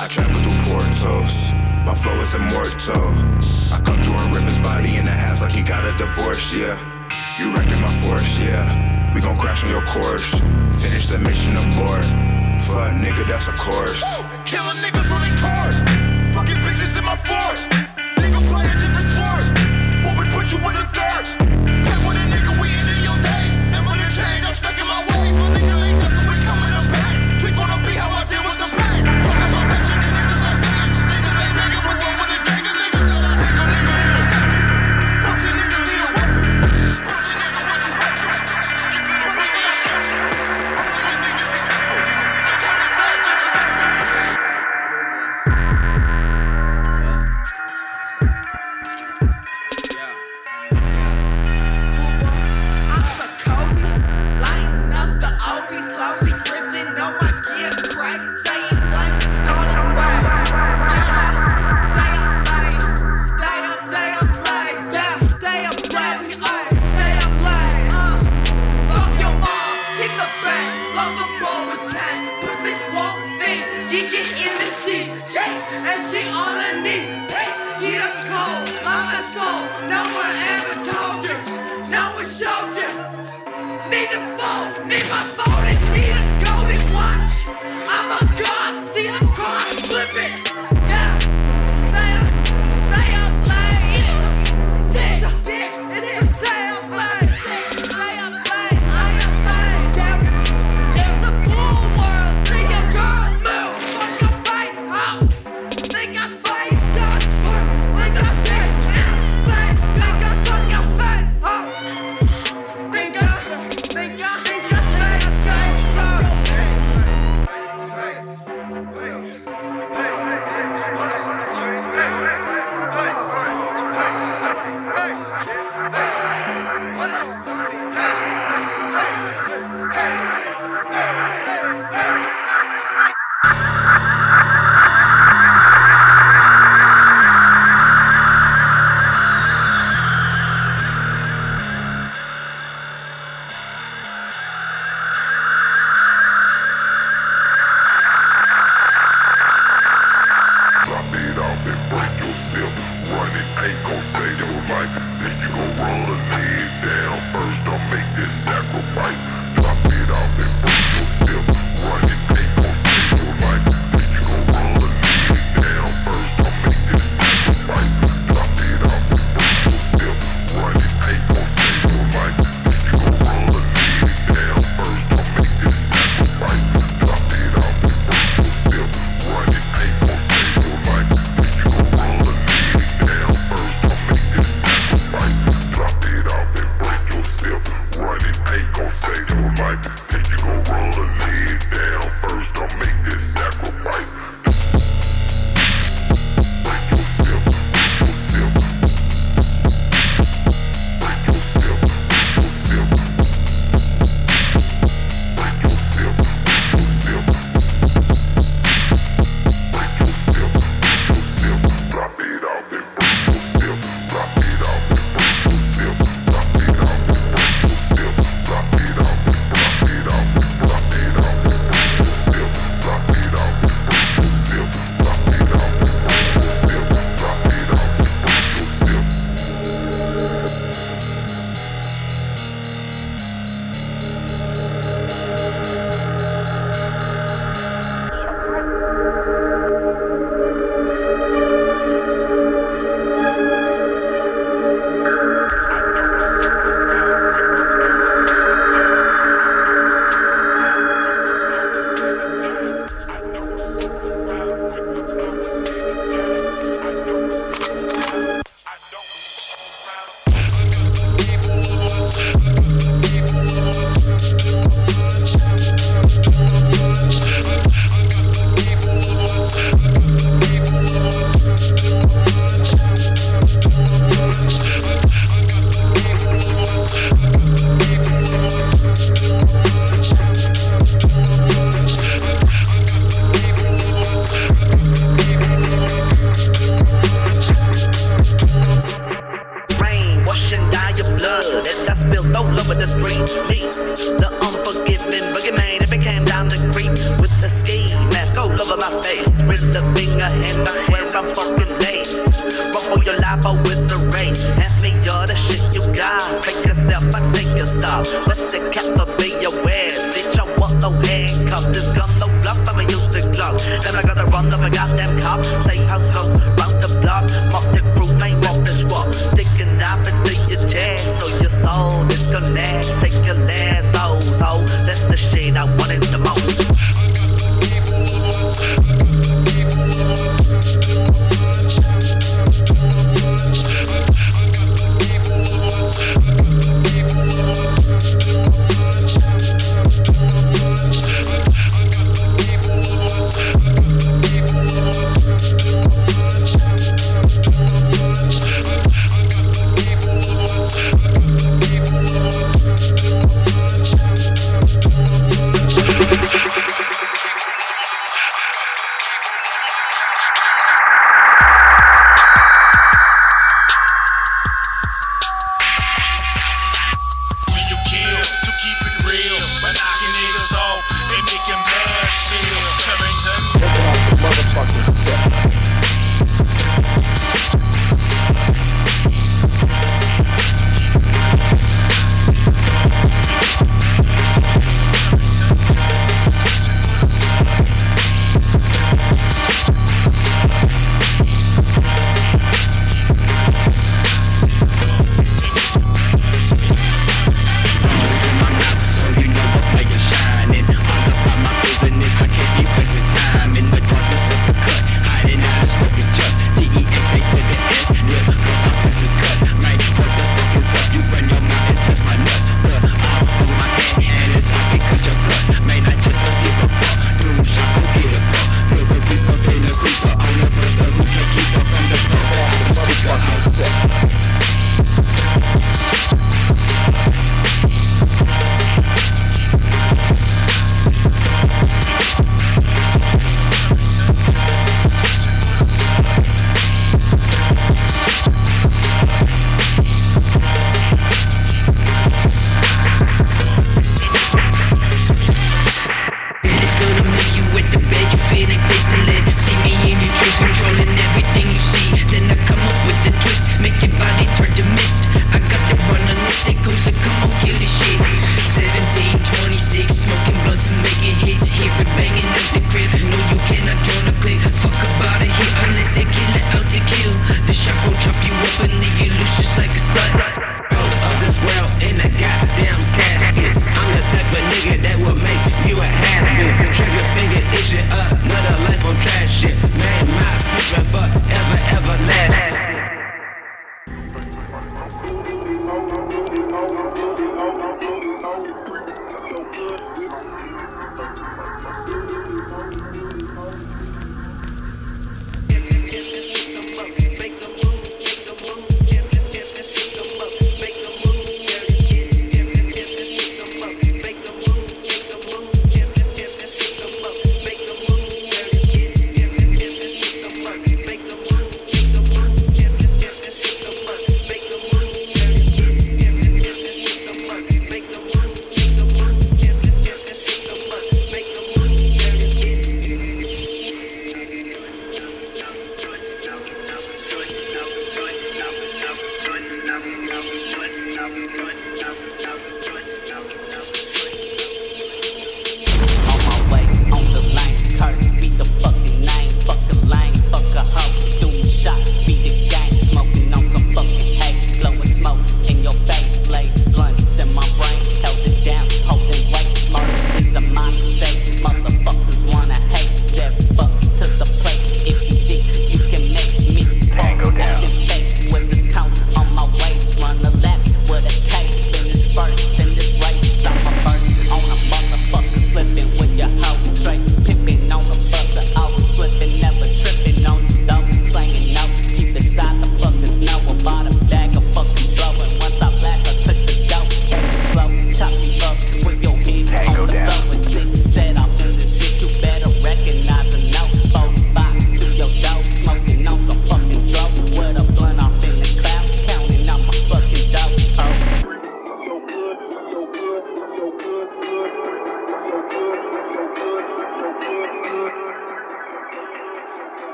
I 0.00 0.08
travel 0.08 0.40
through 0.40 0.60
portals. 0.72 1.52
My 1.84 1.94
flow 1.94 2.16
is 2.24 2.32
immortal. 2.34 3.12
I 3.72 3.80
come 3.84 4.00
through 4.00 4.16
and 4.16 4.34
rip 4.34 4.44
his 4.44 4.58
body 4.58 4.96
in 4.96 5.04
the 5.04 5.12
halves 5.12 5.40
like 5.40 5.52
he 5.52 5.62
got 5.62 5.84
a 5.84 5.92
divorce. 5.96 6.54
Yeah. 6.54 6.76
You 7.38 7.52
wrecking 7.54 7.80
my 7.80 7.92
force. 8.04 8.38
Yeah. 8.38 8.64
We 9.14 9.20
gon' 9.20 9.36
crash 9.36 9.64
on 9.64 9.70
your 9.70 9.84
course. 9.86 10.40
Finish 10.80 11.08
the 11.08 11.18
mission 11.18 11.56
aboard. 11.56 12.04
Fuck, 12.64 12.92
nigga, 13.00 13.26
that's 13.26 13.48
a 13.48 13.56
course. 13.56 14.04
Killing 14.44 14.76
niggas 14.84 15.08
running 15.08 15.36
cars. 15.38 15.76
Fucking 15.76 15.99
bitches 17.24 17.89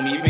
don't 0.00 0.14
even 0.14 0.29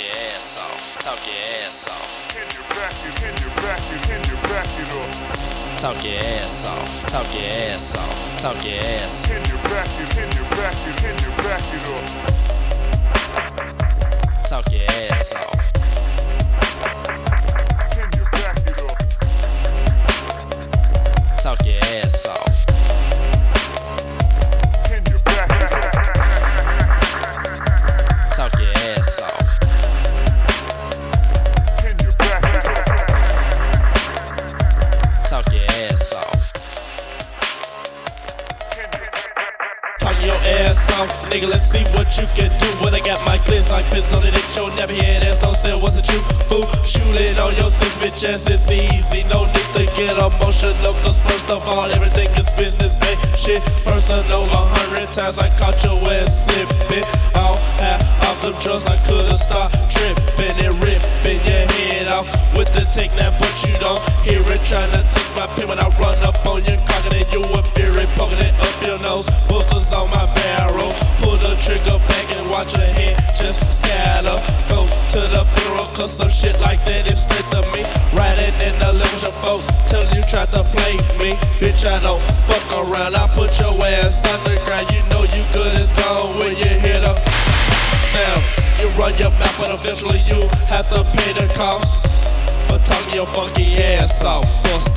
your 0.00 0.12
ass 0.12 0.56
off. 0.58 0.98
Talk 1.00 1.20
your 1.26 1.36
ass 1.62 1.86
off. 1.88 2.32
Hit 2.32 2.48
your 2.54 2.64
back, 2.72 2.94
hit 3.04 3.40
your 3.40 3.50
back, 3.60 3.82
your 4.28 4.40
back 4.48 4.68
it 4.80 4.90
up. 4.96 5.10
Talk 5.80 6.04
your 6.04 6.18
ass 6.18 6.64
off. 6.66 7.06
Talk 7.08 7.34
your 7.34 7.44
ass 7.68 7.94
off. 7.96 8.40
Talk 8.40 8.64
your 8.64 8.78
ass. 8.78 9.24
off. 9.28 9.48
your 9.48 10.48
back, 10.56 10.76
your 10.86 10.96
back, 10.96 11.12
your 11.22 11.34
back 11.44 11.64
it 11.76 11.84
up. 11.94 12.06
Talk 14.48 14.72
your 14.72 14.84
ass 14.90 15.34
off. 15.34 15.59
chance 48.20 48.44
it's 48.50 48.70
easy, 48.70 49.22
no 49.32 49.46
need 49.46 49.70
to 49.72 49.86
get 49.96 50.12
emotional 50.12 50.92
Cause 51.00 51.16
first 51.24 51.48
of 51.48 51.66
all, 51.66 51.90
everything 51.90 52.28
is 52.36 52.50
business, 52.50 52.98
man 53.00 53.16
Shit 53.34 53.62
personal, 53.82 54.44
a 54.44 54.60
hundred 54.76 55.08
times 55.08 55.38
moją 93.20 93.26
porti 93.26 93.62
é 93.82 94.08
sal 94.08 94.40
Post 94.62 94.89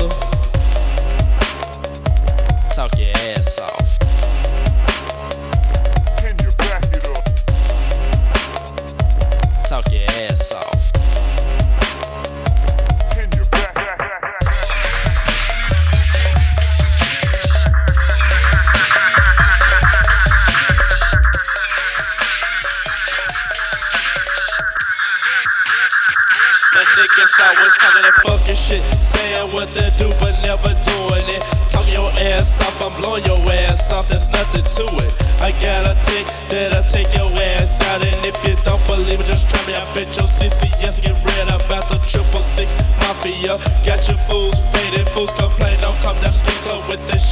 always 27.57 27.75
talking 27.77 28.03
that 28.03 28.17
fucking 28.25 28.57
shit, 28.57 28.81
saying 29.13 29.49
what 29.53 29.69
they 29.69 29.89
do 29.97 30.09
but 30.19 30.33
never 30.41 30.73
doing 30.85 31.27
it. 31.29 31.41
Talk 31.69 31.85
your 31.91 32.09
ass 32.33 32.49
off, 32.61 32.81
I'm 32.81 32.93
blowing 33.01 33.25
your 33.25 33.39
ass 33.67 33.91
off. 33.91 34.07
There's 34.07 34.27
nothing 34.29 34.63
to 34.63 34.85
it. 35.05 35.13
I 35.41 35.51
got 35.61 35.85
a 35.85 35.93
dick 36.07 36.25
that'll 36.49 36.83
take 36.83 37.11
your 37.13 37.29
ass 37.29 37.69
out, 37.89 38.05
and 38.05 38.17
if 38.25 38.37
you 38.45 38.55
don't 38.63 38.81
believe 38.87 39.19
it, 39.19 39.27
just 39.27 39.49
try 39.49 39.61
me. 39.67 39.73
I 39.73 39.85
bet 39.93 40.09
your 40.17 40.27
CCS 40.27 41.01
get 41.01 41.17
red 41.25 41.47
about 41.49 41.89
the 41.89 41.99
triple 42.01 42.41
six 42.41 42.73
mafia. 42.99 43.57
Got 43.85 44.01
your 44.07 44.17
fools 44.25 44.57
faded, 44.73 45.07
fools 45.09 45.33
complain, 45.33 45.77
don't 45.81 45.97
come 46.01 46.17
down, 46.21 46.33
stick 46.33 46.53
with 46.89 47.05
this. 47.07 47.22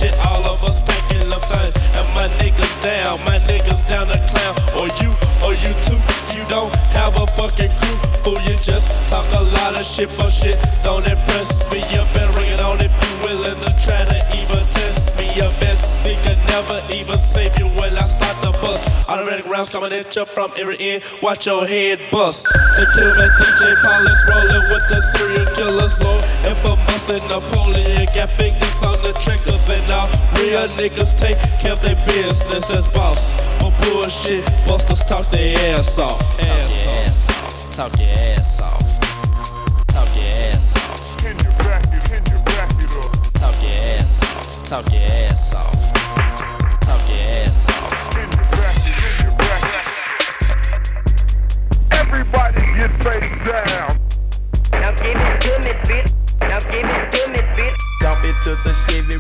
coming 19.72 19.94
at 19.94 20.14
you 20.16 20.26
from 20.26 20.52
every 20.58 20.78
end. 20.80 21.04
Watch 21.22 21.46
your 21.46 21.66
head 21.66 22.00
bust. 22.12 22.44
The 22.44 22.86
killer 22.94 23.30
DJ 23.40 23.74
Polish 23.80 24.22
rolling 24.28 24.68
with 24.68 24.86
the 24.90 25.00
serial 25.16 25.46
killers 25.56 25.96
low. 26.04 26.20
And 26.44 26.58
for 26.60 26.76
busting 26.88 27.24
Napoleon, 27.30 28.06
got 28.14 28.36
big 28.38 28.52
dicks 28.60 28.84
on 28.84 29.00
the 29.02 29.14
triggers 29.24 29.64
and 29.70 29.92
all 29.92 30.08
real 30.36 30.68
niggas 30.76 31.16
take 31.16 31.38
care 31.60 31.74
of 31.74 31.82
their 31.82 31.96
business 32.06 32.70
as 32.70 32.88
boss. 32.88 33.22
But 33.60 33.72
bullshit, 33.80 34.46
busters 34.68 35.04
talk 35.08 35.32
their 35.32 35.78
ass 35.78 35.98
off. 35.98 36.20
Ass. 36.40 37.76
Talk 37.76 37.98
your 37.98 38.10
ass 38.10 38.62
off. 38.62 39.00
Talk 39.88 40.16
your 40.16 40.26
ass 40.52 40.76
off. 40.76 41.18
Talk 43.40 43.64
your 43.64 43.76
ass 43.88 44.22
off. 44.22 44.64
Talk 44.64 44.92
your 44.92 45.04
ass 45.04 45.54
off. 45.54 45.84
Talk 46.84 47.10
your 47.10 47.22
ass. 47.22 47.56
off. 47.56 47.61
face 53.02 53.30
down. 53.46 53.90
Now 54.80 54.92
give 54.92 55.18
it 55.18 55.42
to 55.42 55.54
me, 55.66 55.74
bitch. 55.90 56.12
Now 56.42 56.60
give 56.70 56.86
it 56.86 57.12
to 57.12 57.32
me, 57.32 57.42
bitch. 57.56 57.78
Jump 58.02 58.24
into 58.26 58.56
the 58.64 58.74
city 58.74 59.11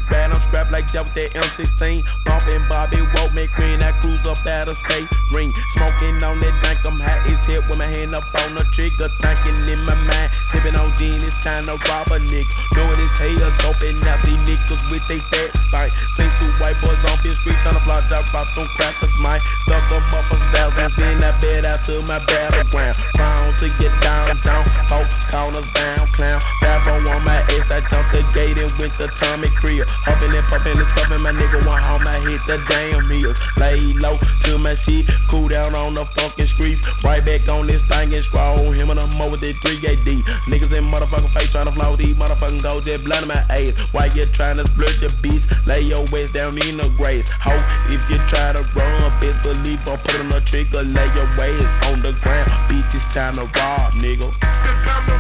like 0.72 0.88
that 0.95 1.03
with 1.03 1.15
that 1.19 1.36
M16. 1.36 2.07
Bumpin' 2.24 2.63
Bobby 2.72 3.03
Walt 3.03 3.32
McQueen, 3.36 3.84
I 3.84 3.91
cruise 3.99 4.24
up 4.24 4.39
out 4.47 4.72
of 4.72 4.78
state. 4.88 5.07
Ring, 5.36 5.51
smoking 5.76 6.15
on 6.24 6.39
that 6.39 6.55
drink, 6.63 6.80
I'm 6.88 6.99
hot 6.99 7.28
as 7.28 7.43
hell 7.43 7.61
with 7.67 7.78
my 7.78 7.88
hand 7.91 8.15
up 8.15 8.24
on 8.24 8.55
the 8.55 8.63
trigger. 8.72 9.11
Thinking 9.19 9.59
in 9.67 9.84
my 9.84 9.95
mind, 9.99 10.32
sippin' 10.55 10.80
on 10.80 10.95
Dean. 10.95 11.19
it's 11.19 11.36
time 11.43 11.67
to 11.67 11.76
rob 11.91 12.07
a 12.15 12.17
nigga. 12.24 12.47
Knowing 12.80 12.99
his 13.03 13.15
haters, 13.19 13.55
open 13.67 13.99
out 14.07 14.24
these 14.24 14.39
niggas 14.47 14.84
with 14.88 15.03
they 15.11 15.19
fat 15.28 15.51
bite. 15.76 15.93
Seen 16.15 16.32
two 16.39 16.47
white 16.63 16.80
boys 16.80 16.99
on 17.11 17.19
bitch 17.19 17.36
street, 17.43 17.59
tryna 17.67 17.84
fly 17.84 17.99
drop 18.07 18.24
out 18.32 18.47
them 18.55 18.67
crackers, 18.80 19.15
mine. 19.19 19.43
Stuck 19.67 19.84
them 19.91 20.03
up 20.15 20.28
a 20.32 20.38
thousand, 20.55 20.91
then 20.97 21.19
I 21.19 21.32
bet 21.43 21.67
out 21.67 21.84
to 21.91 21.99
my 22.07 22.24
battleground. 22.24 22.95
Bound 23.19 23.59
to 23.59 23.67
get 23.76 23.93
down, 23.99 24.39
down, 24.47 24.63
call 24.88 25.03
corners 25.32 25.67
down, 25.76 26.07
clown. 26.15 26.39
Babbo 26.63 26.95
oh 26.95 27.15
on 27.19 27.24
my 27.28 27.43
ass, 27.59 27.67
I 27.67 27.84
jumped 27.91 28.15
the 28.15 28.24
gate 28.32 28.55
and 28.55 28.72
went 28.80 28.95
to 29.03 29.07
Tommy 29.19 29.51
Creel. 29.59 29.86
Hopping 30.07 30.32
in 30.32 30.41
and 30.66 30.88
scuffing, 30.88 31.22
my 31.24 31.32
nigga 31.32 31.66
want 31.66 31.86
home, 31.86 32.03
I 32.05 32.18
hit 32.28 32.41
the 32.47 32.57
damn 32.70 33.07
meals. 33.07 33.41
Lay 33.57 33.78
low 33.97 34.18
to 34.45 34.57
my 34.57 34.76
shit, 34.76 35.09
cool 35.30 35.47
down 35.47 35.76
on 35.76 35.93
the 35.93 36.05
fucking 36.18 36.45
streets. 36.45 36.88
Right 37.03 37.26
back 37.26 37.47
on 37.49 37.68
this 37.68 37.84
thing 37.86 38.14
and 38.14 38.24
scroll 38.24 38.72
him 38.72 38.89
and 38.89 38.99
I'm 38.99 39.22
over 39.22 39.38
the 39.38 39.53
3AD. 39.53 40.24
Niggas 40.49 40.78
in 40.78 40.86
motherfucking 40.86 41.34
face 41.34 41.51
trying 41.51 41.66
to 41.66 41.72
flow 41.72 41.95
these 41.95 42.14
motherfucking 42.14 42.62
gold 42.64 42.86
jet 42.86 43.03
blind 43.03 43.28
my 43.28 43.41
ass. 43.49 43.82
Why 43.91 44.09
you 44.14 44.26
trying 44.26 44.57
to 44.57 44.68
split 44.68 45.01
your 45.01 45.09
bitch? 45.22 45.43
Lay 45.66 45.82
your 45.82 46.03
waist 46.12 46.34
down 46.34 46.57
in 46.57 46.78
the 46.78 46.93
grave. 46.97 47.28
Ho, 47.41 47.53
if 47.89 48.01
you 48.09 48.18
try 48.28 48.53
to 48.53 48.64
run, 48.76 49.12
bitch, 49.20 49.38
believe 49.43 49.80
I'm 49.88 49.97
put 49.99 50.20
on 50.22 50.30
the 50.30 50.41
trigger. 50.41 50.84
Lay 50.84 51.07
your 51.16 51.30
waist 51.38 51.70
on 51.89 52.01
the 52.01 52.14
ground. 52.22 52.49
Bitch, 52.70 52.95
it's 52.95 53.07
time 53.14 53.34
to 53.36 53.45
rob, 53.45 53.93
nigga. 53.99 55.11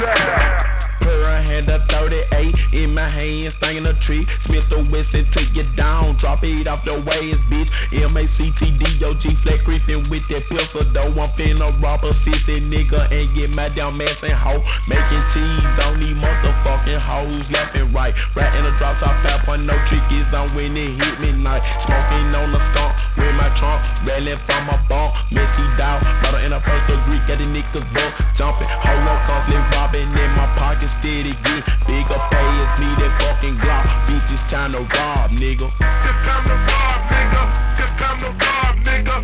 Put 0.00 1.26
her 1.26 1.42
hand 1.44 1.70
up 1.70 1.88
38 1.92 2.56
in 2.72 2.94
my 2.94 3.08
hand, 3.10 3.52
stinging 3.52 3.86
a 3.86 3.92
tree. 3.94 4.26
Smith 4.40 4.68
the 4.70 4.80
Wesson 4.92 5.28
take 5.30 5.52
you 5.54 5.64
down, 5.76 6.16
drop 6.16 6.40
it 6.42 6.68
off 6.68 6.84
the 6.84 6.96
waist, 7.00 7.42
bitch. 7.52 7.68
M 7.92 8.16
A 8.16 8.24
C 8.28 8.50
T 8.52 8.70
D 8.70 8.84
O 9.04 9.12
G 9.14 9.28
flat 9.44 9.64
creeping 9.64 10.00
with 10.08 10.26
that 10.28 10.44
pistol, 10.48 10.82
though. 10.92 11.12
I'm 11.20 11.28
finna 11.36 11.68
rob 11.82 12.04
a 12.04 12.10
sissy 12.10 12.60
nigga 12.64 13.12
and 13.12 13.28
get 13.34 13.54
my 13.56 13.68
down 13.68 14.00
ass 14.00 14.22
and 14.22 14.32
hoe. 14.32 14.64
Making 14.88 15.24
cheese 15.32 15.76
on 15.84 16.00
these 16.00 16.16
motherfucking 16.16 17.02
hoes, 17.02 17.50
left 17.50 17.78
and 17.78 17.92
right. 17.92 18.16
Right 18.34 18.54
in 18.56 18.62
the 18.62 18.72
drop 18.78 18.98
top, 18.98 19.16
5.0 19.44 19.68
trick 19.88 20.04
is 20.12 20.28
on 20.32 20.48
when 20.56 20.76
it 20.76 20.96
hit 20.96 21.20
me 21.20 21.32
midnight. 21.32 21.64
Smoking 21.84 22.28
on 22.40 22.52
the 22.52 22.60
skunk 22.72 23.09
with 23.16 23.34
my 23.34 23.48
trunk, 23.58 23.82
railing 24.06 24.38
from 24.46 24.64
a 24.70 24.76
bump. 24.88 25.16
Mitty 25.30 25.64
down, 25.78 26.00
bottle 26.22 26.40
in 26.44 26.52
a 26.52 26.60
first 26.60 26.86
degree, 26.86 27.20
got 27.26 27.38
the 27.38 27.46
niggas 27.50 27.86
buck 27.94 28.12
jumping. 28.34 28.68
Hold 28.68 29.08
on, 29.08 29.18
constantly 29.26 29.62
robbing 29.74 30.10
in 30.10 30.30
my 30.38 30.46
pocket, 30.56 30.90
steady 30.90 31.34
get 31.44 31.62
bigger 31.86 32.20
pay 32.30 32.48
is 32.54 32.70
me 32.80 32.88
that 33.02 33.12
fucking 33.22 33.56
glock. 33.58 33.84
Bitch, 34.06 34.32
it's 34.32 34.46
time 34.46 34.70
to 34.72 34.80
rob, 34.80 35.30
nigga. 35.42 35.66
It's 35.80 36.20
time 36.26 36.44
to 36.46 36.54
rob, 36.54 37.00
nigga. 37.10 37.42
It's 37.82 37.94
time 37.94 38.18
to 38.22 38.30
rob, 38.30 38.74
nigga. 38.86 39.16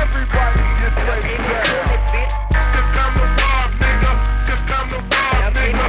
Everybody 0.00 0.62
get 0.78 0.94
ready 1.06 1.34
now. 1.42 2.06
It's 2.16 2.90
time 2.94 3.14
to 3.18 3.24
rob, 3.40 3.68
nigga. 3.82 4.12
It's 4.52 4.64
time 4.64 4.88
to 4.94 4.98
rob, 5.02 5.54
nigga. 5.58 5.86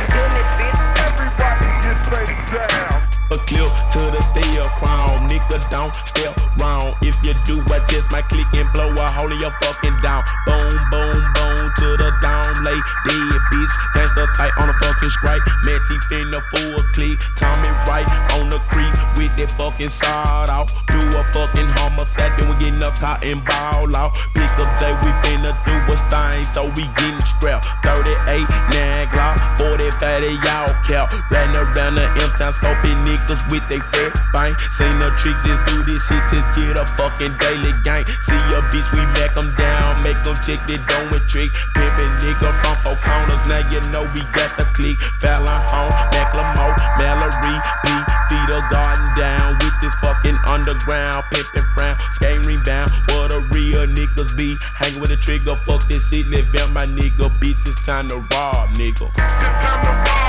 Everybody 1.05 1.67
get 1.85 1.99
ready 2.11 2.35
now. 2.53 3.07
A 3.29 3.37
clip 3.45 3.71
to 3.93 4.01
the 4.13 4.21
steel 4.31 4.65
crown, 4.79 5.16
nigga 5.38 5.69
don't 5.69 5.93
step 5.95 6.33
round. 6.59 6.95
If 7.01 7.17
you 7.25 7.33
do 7.45 7.61
what 7.69 7.88
this, 7.88 8.03
my 8.11 8.21
click 8.21 8.47
and 8.55 8.71
blow 8.73 8.89
a 8.89 9.07
hole 9.17 9.31
in 9.31 9.39
your 9.39 9.51
fucking 9.61 9.97
down. 10.01 10.23
Boom, 10.45 10.73
boom, 10.91 11.17
boom 11.35 11.61
to 11.79 11.88
the 11.97 12.09
down, 12.21 12.49
lay 12.65 12.79
dead 13.05 13.41
bitch. 13.53 13.75
Gangsta 13.95 14.25
tight 14.38 14.53
on 14.57 14.67
the 14.67 14.75
fucking 14.81 15.09
strike. 15.09 15.41
Man, 15.63 15.79
teeth 15.89 16.19
in 16.19 16.31
the 16.31 16.41
full 16.51 16.79
click. 16.93 17.19
Tommy 17.35 17.69
right 17.85 18.07
on 18.39 18.49
the 18.49 18.59
creek 18.69 18.93
with 19.17 19.33
that 19.38 19.51
fucking 19.57 19.89
side 19.89 20.49
out. 20.49 20.73
Do 20.88 20.97
a 20.97 21.23
fucking 21.33 21.69
homicide, 21.77 22.33
then 22.38 22.49
we 22.49 22.55
getting 22.63 22.81
up 22.83 22.95
caught 22.97 23.23
and 23.23 23.43
ball 23.45 23.95
out. 23.95 24.17
Pick 24.33 24.49
up 24.57 24.69
J, 24.81 24.93
we 25.05 25.09
finna 25.21 25.53
do 25.65 25.75
a 25.93 25.95
thing, 26.09 26.43
so 26.53 26.65
we 26.73 26.83
getting 26.97 27.21
strapped. 27.21 27.69
38, 27.85 28.45
9 28.73 29.07
Glock, 29.13 29.38
40, 29.59 29.91
30, 30.01 30.33
y'all 30.41 30.69
cap. 30.88 31.13
Riding 31.29 31.55
around 31.55 31.95
the 31.95 32.05
M-Town, 32.07 32.53
scoping 32.53 32.99
niggas 33.05 33.45
with 33.51 33.63
they 33.69 33.79
fat 33.93 34.13
bang. 34.33 34.55
Seen 34.71 34.93
the 34.99 35.11
trick, 35.28 35.43
just 35.43 35.61
do 35.67 35.84
this 35.84 36.01
shit, 36.07 36.23
just 36.32 36.47
get 36.55 36.78
a 36.78 36.86
fucking 36.95 37.36
daily 37.38 37.73
gang. 37.84 38.05
See 38.05 38.39
a 38.55 38.61
bitch, 38.71 38.88
we 38.95 39.03
back 39.15 39.36
them 39.36 39.53
down, 39.57 40.01
make 40.03 40.19
them 40.23 40.36
check 40.45 40.63
the 40.67 40.80
dome 40.88 41.19
trick. 41.28 41.51
Pimpin' 41.75 42.11
nigga 42.23 42.49
from 42.63 42.75
four 42.84 42.97
corners, 43.03 43.43
now 43.47 43.63
you 43.71 43.82
know 43.91 44.03
we 44.15 44.21
got 44.32 44.55
the 44.57 44.65
click. 44.75 44.97
Fallon 45.19 45.61
home, 45.67 45.91
Macklemore, 46.15 46.75
Mallory, 46.99 47.55
P, 47.84 47.88
feed 48.30 48.49
a 48.55 48.59
garden 48.71 49.07
down 49.15 49.57
with 49.59 49.75
this 49.82 49.93
fucking 50.01 50.38
underground. 50.47 51.23
Pimpin' 51.34 51.67
frown, 51.75 51.97
skate 52.15 52.45
rebound, 52.45 52.91
what 53.09 53.32
a 53.34 53.39
real 53.51 53.86
niggas 53.88 54.38
be. 54.38 54.57
Hanging 54.75 55.01
with 55.01 55.11
a 55.11 55.17
trigger, 55.17 55.55
fuck 55.65 55.84
this 55.88 56.07
shit, 56.09 56.28
live 56.28 56.47
out 56.61 56.71
my 56.71 56.86
nigga. 56.86 57.28
Bitch, 57.39 57.59
it's 57.67 57.84
time 57.84 58.07
to 58.09 58.17
rob, 58.32 58.69
nigga. 58.75 59.11
It's 59.15 59.36
time 59.36 59.84
to 59.84 59.91
rob, 59.91 60.26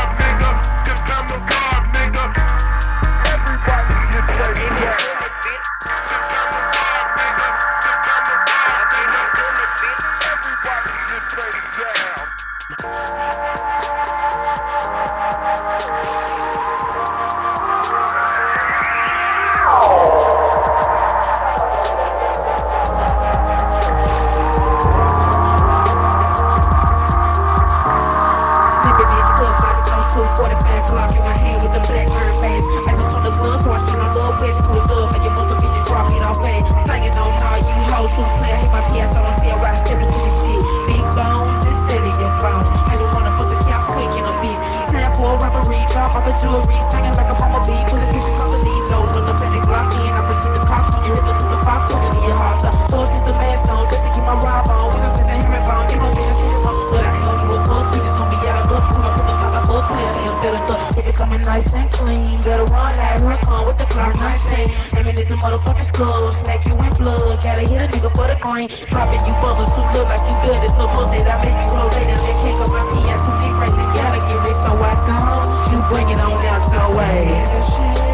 clear 59.88 60.28
better 60.42 60.62
duck. 60.66 60.96
If 60.96 61.06
it 61.06 61.14
coming 61.14 61.42
nice 61.42 61.72
and 61.74 61.90
clean, 61.90 62.40
better 62.42 62.64
run, 62.64 62.94
have 62.94 63.22
her 63.22 63.38
come 63.42 63.66
with 63.66 63.78
the 63.78 63.86
clock 63.86 64.14
19. 64.16 64.70
Aiming 64.96 65.18
into 65.18 65.34
motherfuckers 65.36 65.88
skull, 65.88 66.32
smack 66.32 66.64
you 66.66 66.72
in 66.78 66.92
blood. 66.94 67.42
Gotta 67.42 67.62
hit 67.62 67.80
a 67.82 67.88
nigga 67.88 68.10
for 68.14 68.26
the 68.26 68.38
green. 68.40 68.68
Dropping 68.86 69.22
you 69.26 69.34
bubbles 69.42 69.72
who 69.74 69.82
look 69.96 70.06
like 70.08 70.24
you 70.28 70.36
good. 70.46 70.62
It's 70.64 70.76
must 70.78 71.10
that 71.12 71.26
I 71.26 71.36
make 71.42 71.58
you 71.58 71.68
roll 71.74 71.90
later. 71.90 72.18
Let 72.20 72.36
kick 72.42 72.56
up 72.62 72.70
my 72.70 72.82
PS, 72.92 73.20
who 73.24 73.32
think 73.42 73.54
crazy. 73.58 73.84
Gotta 73.96 74.20
get 74.22 74.38
rich, 74.46 74.58
so 74.64 74.70
I 74.78 74.94
don't. 75.08 75.48
You 75.72 75.78
bring 75.90 76.08
it 76.08 76.20
on 76.20 76.38
out 76.46 76.64
your 76.72 76.88
way. 76.96 78.07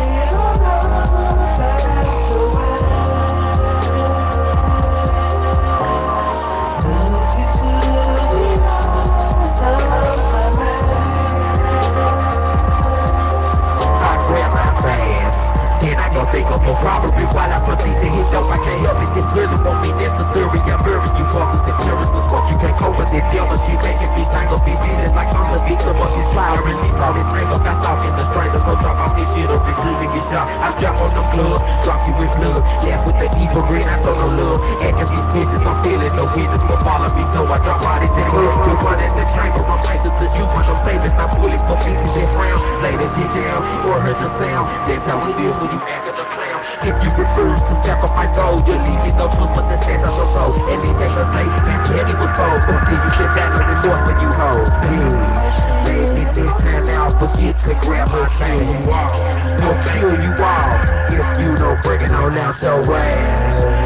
Don't 16.14 16.30
think 16.30 16.46
of 16.46 16.62
no 16.62 16.78
robbery 16.78 17.26
while 17.34 17.50
I 17.50 17.58
proceed 17.66 17.90
to 17.90 18.06
hit 18.06 18.30
up. 18.38 18.46
I 18.46 18.62
can't 18.62 18.78
help 18.86 19.02
it, 19.02 19.10
this 19.18 19.26
really 19.34 19.58
won't 19.66 19.82
be 19.82 19.90
necessary. 19.98 20.62
I'm 20.70 20.78
murdering 20.86 21.10
you 21.18 21.26
bosses 21.34 21.58
if 21.66 21.74
terrorists 21.82 22.14
the 22.14 22.22
smoke. 22.30 22.46
You 22.54 22.58
can't 22.62 22.78
cope 22.78 22.94
with 22.94 23.10
the 23.10 23.18
devil. 23.34 23.58
She 23.66 23.74
making 23.82 24.14
me 24.14 24.22
strangle 24.22 24.62
these 24.62 24.78
feelings 24.78 25.10
like 25.10 25.34
I'm 25.34 25.50
the 25.50 25.58
victim 25.66 25.98
of 25.98 26.06
this 26.14 26.28
trial. 26.30 26.62
Release 26.62 26.94
all 27.02 27.10
these 27.18 27.26
strangles, 27.26 27.66
not 27.66 27.82
stalking 27.82 28.14
the 28.14 28.22
strangler. 28.30 28.62
So 28.62 28.78
drop 28.78 28.94
off 29.02 29.18
this 29.18 29.26
shit 29.34 29.50
or 29.50 29.58
be 29.58 29.74
bruising 29.74 30.10
get 30.14 30.22
shot. 30.30 30.46
I 30.46 30.70
strap 30.78 31.02
on 31.02 31.10
them 31.18 31.26
gloves, 31.34 31.66
drop 31.82 31.98
you 32.06 32.14
with 32.14 32.30
blood. 32.38 32.62
Left 32.86 33.02
with 33.10 33.18
the 33.18 33.28
evil 33.34 33.66
grin, 33.66 33.82
I 33.82 33.98
show 33.98 34.14
no 34.14 34.30
love. 34.38 34.62
Acting 34.86 35.10
suspicious, 35.10 35.66
I'm 35.66 35.82
feeling 35.82 36.14
no 36.14 36.30
witness 36.30 36.62
will 36.62 36.78
follow 36.86 37.10
me. 37.10 37.26
So 37.34 37.42
I 37.42 37.58
drop 37.58 37.82
out 37.82 38.06
of 38.06 38.14
the 38.14 38.22
mud. 38.30 38.54
You 38.70 38.74
run 38.86 39.02
in 39.02 39.10
the 39.18 39.26
chamber, 39.34 39.66
I'm 39.66 39.82
patient 39.82 40.14
to 40.14 40.26
you 40.30 40.46
when 40.46 40.62
I'm 40.62 40.78
saving. 40.86 41.10
I'm 41.18 41.30
bullet 41.34 41.58
for 41.66 41.74
pieces 41.82 42.12
that 42.14 42.28
frown. 42.38 42.62
Lay 42.86 42.94
this 43.02 43.10
shit 43.18 43.26
down 43.34 43.66
or 43.90 43.98
hurt 43.98 44.14
the 44.22 44.30
sound. 44.38 44.70
That's 44.86 45.02
how 45.10 45.18
it 45.26 45.34
is 45.42 45.58
when 45.58 45.74
you 45.74 45.82
act. 45.90 46.03
If 46.04 47.00
you 47.00 47.08
refuse 47.16 47.62
to 47.64 47.74
sacrifice 47.80 48.36
soul, 48.36 48.60
you're 48.68 48.76
leaving 48.76 49.16
no 49.16 49.24
choice 49.32 49.48
but 49.56 49.64
to 49.72 49.82
stand 49.82 50.04
on 50.04 50.12
your 50.12 50.28
soul. 50.36 50.52
And 50.68 50.82
these 50.82 50.92
haters 51.00 51.32
say 51.32 51.48
that 51.48 51.80
Kenny 51.88 52.12
was 52.20 52.28
bold, 52.36 52.60
but 52.60 52.76
still 52.84 53.00
you 53.00 53.10
sit 53.16 53.32
down 53.32 53.56
and 53.56 53.64
remorse 53.72 54.04
when 54.04 54.20
you 54.20 54.28
hold. 54.36 54.68
Maybe 55.88 56.24
this 56.36 56.52
time 56.60 56.84
I'll 56.92 57.10
forget 57.16 57.58
to 57.60 57.72
grab 57.80 58.08
my 58.12 58.28
cane. 58.36 58.68
We'll 59.64 59.80
kill 59.88 60.12
you 60.20 60.32
all 60.44 60.94
if 61.08 61.40
you 61.40 61.56
don't 61.56 61.80
bring 61.82 62.02
it 62.02 62.12
on 62.12 62.36
out 62.36 62.60
your 62.60 62.96
ass. 62.96 63.83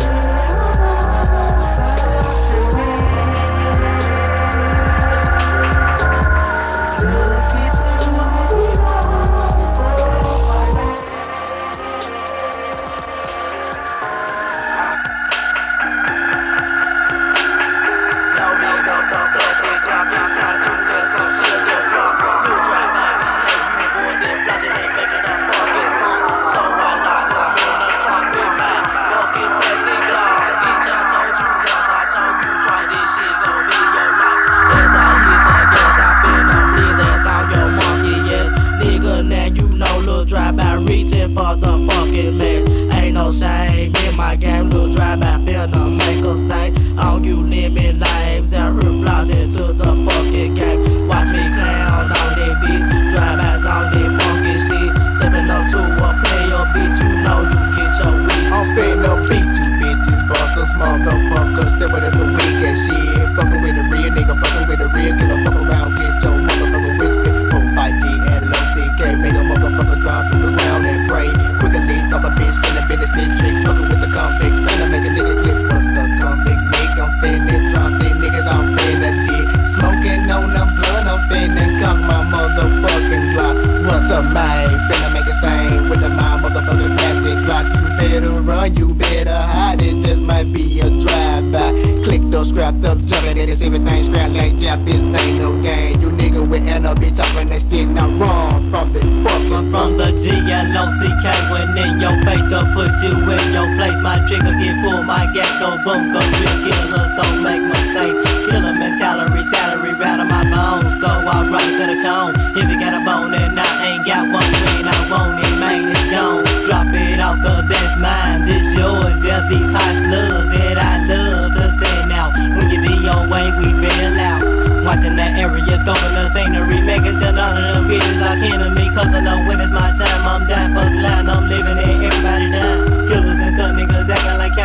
Is 93.61 93.67
everything 93.67 94.05
scrap 94.05 94.31
like 94.33 94.55
Jap. 94.55 94.85
This 94.85 95.03
ain't 95.21 95.39
no 95.39 95.61
game. 95.63 96.01
You 96.01 96.11
nigga 96.11 96.49
with 96.49 96.63
NLB 96.63 97.17
talking 97.17 97.47
that 97.49 97.63
shit 97.71 97.89
not 97.89 98.11
wrong 98.21 98.71
from 98.71 98.93
the 98.93 99.01
fucking 99.25 99.71
From 99.71 99.97
the 99.97 100.13
G-L-O-C-K 100.23 101.25
when 101.51 101.67
in 101.79 102.01
your 102.01 102.17
face 102.25 102.47
to 102.51 102.61
put 102.75 102.91
you 103.03 103.15
in 103.15 103.47
your 103.53 103.69
place. 103.77 103.99
My 104.03 104.19
trigger 104.27 104.55
get 104.59 104.75
pulled, 104.83 105.07
my 105.07 105.27
gas 105.35 105.51
go 105.59 105.75
boom, 105.83 106.13
go 106.13 106.21
real 106.21 106.57
killers 106.67 107.11
don't 107.19 107.43
make 107.43 107.63
mistakes. 107.63 108.19
Killer 108.47 108.75
mentality, 108.79 109.43
salary 109.51 109.93
on 109.99 110.29
my 110.29 110.43
bones. 110.47 111.01
So 111.01 111.09
I 111.09 111.47
run 111.51 111.69
to 111.79 111.85
the 111.91 111.99
cone. 112.03 112.35
If 112.55 112.65
you 112.69 112.79
got 112.79 112.95
a 112.95 113.01
bone 113.05 113.35
and 113.35 113.59
I 113.59 113.87
ain't 113.87 114.07
got 114.07 114.25
one 114.31 114.53
when 114.63 114.87
I 114.87 114.99
want 115.11 115.43
it, 115.43 115.55
man, 115.59 115.91
it's 115.91 116.11
gone. 116.11 116.45
Drop 116.67 116.87
it 116.95 117.21
off 117.21 117.39
cause 117.43 117.67
that's 117.69 118.01
mine, 118.01 118.47
this 118.47 118.77
yours 118.77 119.19
Just 119.25 119.49
these 119.49 119.73
hot 119.73 119.97
slugs 120.05 120.49
that 120.53 120.79
I 120.79 121.05
love 121.07 121.53
to 121.57 121.71
send 121.79 122.03
out 122.03 122.08
When 122.57 122.71
you 122.71 122.79
DOA, 122.81 123.43
we 123.59 123.73
bail 123.81 124.19
out 124.21 124.59
Watching 124.85 125.17
that 125.17 125.37
area, 125.37 125.77
scoping 125.85 126.15
the 126.15 126.31
scenery, 126.33 126.81
making 126.81 127.19
sure 127.21 127.33
none 127.33 127.57
of 127.57 127.75
them 127.75 127.85
bitches 127.91 128.63
to 128.63 128.71
me. 128.71 128.89
Cause 128.89 129.13
I 129.13 129.21
know 129.21 129.47
when 129.47 129.61
it's 129.61 129.73
my 129.73 129.91
time, 129.91 130.27
I'm 130.27 130.47
dying 130.49 130.73
for 130.73 130.89
the 130.89 131.03
line, 131.03 131.29
I'm 131.29 131.49
living 131.49 131.77
it, 131.77 132.01
everybody 132.01 132.51
down. 132.51 132.78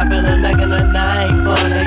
Acting 0.03 0.41
like 0.41 0.57
a 0.57 0.73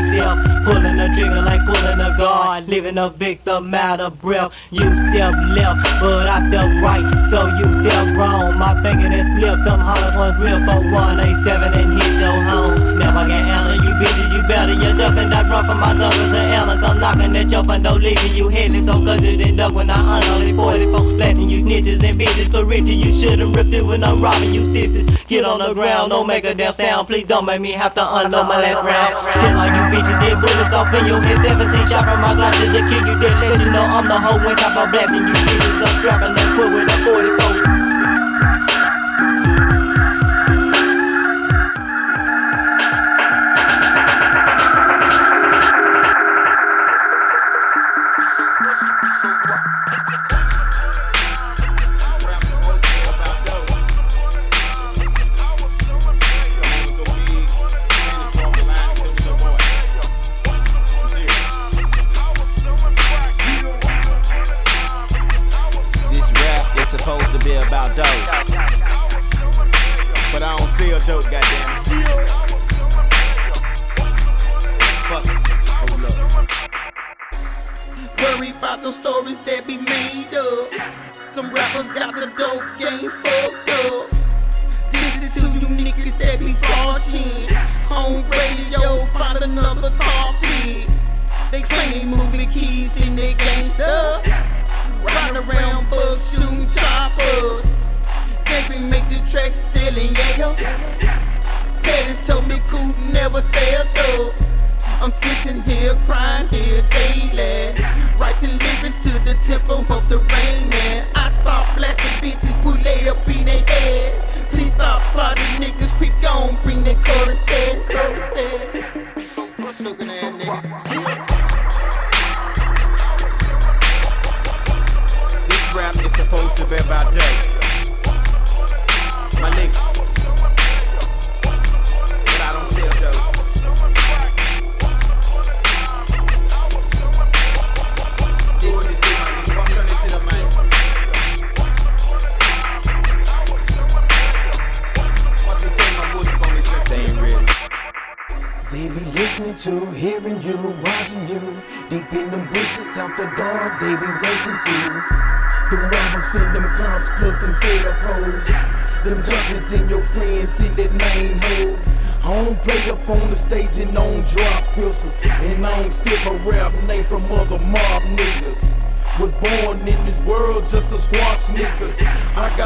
themselves. 0.06 0.42
Pulling 0.64 0.96
the 0.96 1.06
trigger 1.14 1.42
like 1.42 1.60
pulling 1.64 2.00
a 2.00 2.16
guard, 2.18 2.68
leaving 2.68 2.98
a 2.98 3.10
victim 3.10 3.74
out 3.74 4.00
of 4.00 4.20
breath. 4.20 4.52
You 4.70 4.86
step 5.08 5.34
left, 5.54 6.00
but 6.00 6.28
I 6.28 6.48
step 6.48 6.82
right, 6.82 7.06
so 7.30 7.46
you 7.58 7.66
step 7.82 8.16
wrong. 8.16 8.58
My 8.58 8.74
finger 8.82 9.06
is 9.12 9.26
flipped, 9.38 9.64
them 9.64 9.80
hollow 9.80 10.16
ones 10.16 10.38
real 10.42 10.58
for 10.66 10.80
187 10.90 11.72
and 11.72 12.02
hit 12.02 12.14
your 12.18 12.42
home. 12.42 12.98
Never 12.98 13.26
get 13.28 13.46
Allen, 13.46 13.78
you 13.84 13.92
bitches, 13.94 14.34
you 14.34 14.48
better, 14.48 14.72
you 14.72 14.98
duck 14.98 15.16
and 15.16 15.30
die 15.30 15.48
run 15.48 15.64
from 15.66 15.78
my 15.78 15.96
suckers 15.96 16.18
and 16.18 16.34
Allen. 16.34 16.78
Come 16.80 17.00
knocking 17.00 17.36
at 17.36 17.48
your 17.48 17.64
front 17.64 17.84
door, 17.84 17.98
leaving 17.98 18.34
you 18.34 18.48
headless, 18.48 18.86
so 18.86 19.06
it 19.06 19.40
end 19.40 19.60
up 19.60 19.72
when 19.72 19.90
I 19.90 20.20
unload 20.20 20.48
it 20.48 20.56
44 20.56 21.10
blasting 21.16 21.48
you 21.48 21.64
snitches 21.64 22.02
and 22.02 22.18
bitches 22.18 22.50
for 22.50 22.64
riches. 22.64 22.90
You 22.90 23.12
should've 23.20 23.54
ripped 23.54 23.72
it 23.72 23.84
when 23.84 24.02
I'm 24.02 24.18
robbing 24.18 24.52
you 24.52 24.64
sisters. 24.64 25.06
Get 25.26 25.44
on 25.44 25.58
the 25.58 25.74
ground, 25.74 26.10
don't 26.10 26.26
make 26.26 26.44
a 26.44 26.54
damn 26.54 26.74
sound. 26.74 27.06
Please 27.08 27.26
don't 27.26 27.44
make 27.44 27.60
me 27.60 27.72
have 27.72 27.94
to 27.94 28.02
Uh, 28.06 28.22
unload 28.22 28.46
my 28.46 28.62
left 28.62 28.84
round. 28.86 29.10
Kill 29.34 29.58
all 29.58 29.66
you 29.66 29.82
bitches, 29.90 30.20
dead 30.22 30.38
bullets 30.40 30.72
off 30.72 30.94
in 30.94 31.06
your 31.06 31.20
head. 31.20 31.42
17 31.42 31.88
shot 31.90 32.04
from 32.06 32.20
my 32.22 32.34
glasses 32.34 32.70
to 32.70 32.78
kill 32.86 33.02
you 33.02 33.18
dead. 33.18 33.34
Let 33.42 33.58
you 33.58 33.70
know 33.72 33.82
I'm 33.82 34.06
the 34.06 34.14
hoe 34.14 34.38
when 34.46 34.54
top 34.54 34.78
of 34.78 34.94
and 34.94 35.26
you 35.26 35.34
bitches. 35.34 35.82
I'm 35.82 35.98
strapping 35.98 36.34
that 36.34 36.48
foot 36.54 36.70
with 36.70 36.86
a 36.86 36.96
44. 37.02 37.75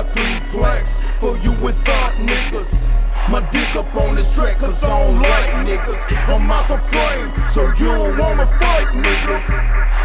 Got 0.03 0.15
three 0.15 0.59
plaques 0.59 1.05
for 1.19 1.37
you 1.39 1.53
with 1.53 1.77
without 1.81 2.13
niggas. 2.15 2.87
My 3.29 3.41
dick 3.51 3.77
up 3.77 3.95
on 3.97 4.17
this 4.17 4.35
track 4.35 4.59
cause 4.59 4.83
I 4.83 5.03
don't 5.03 5.21
like 5.21 5.67
niggas. 5.67 6.03
I'm 6.29 6.51
out 6.51 6.69
the 6.69 6.79
frame, 6.79 7.51
so 7.51 7.67
you 7.79 7.95
don't 7.97 8.17
wanna 8.19 8.47
fight 8.47 8.89
niggas. 8.95 9.47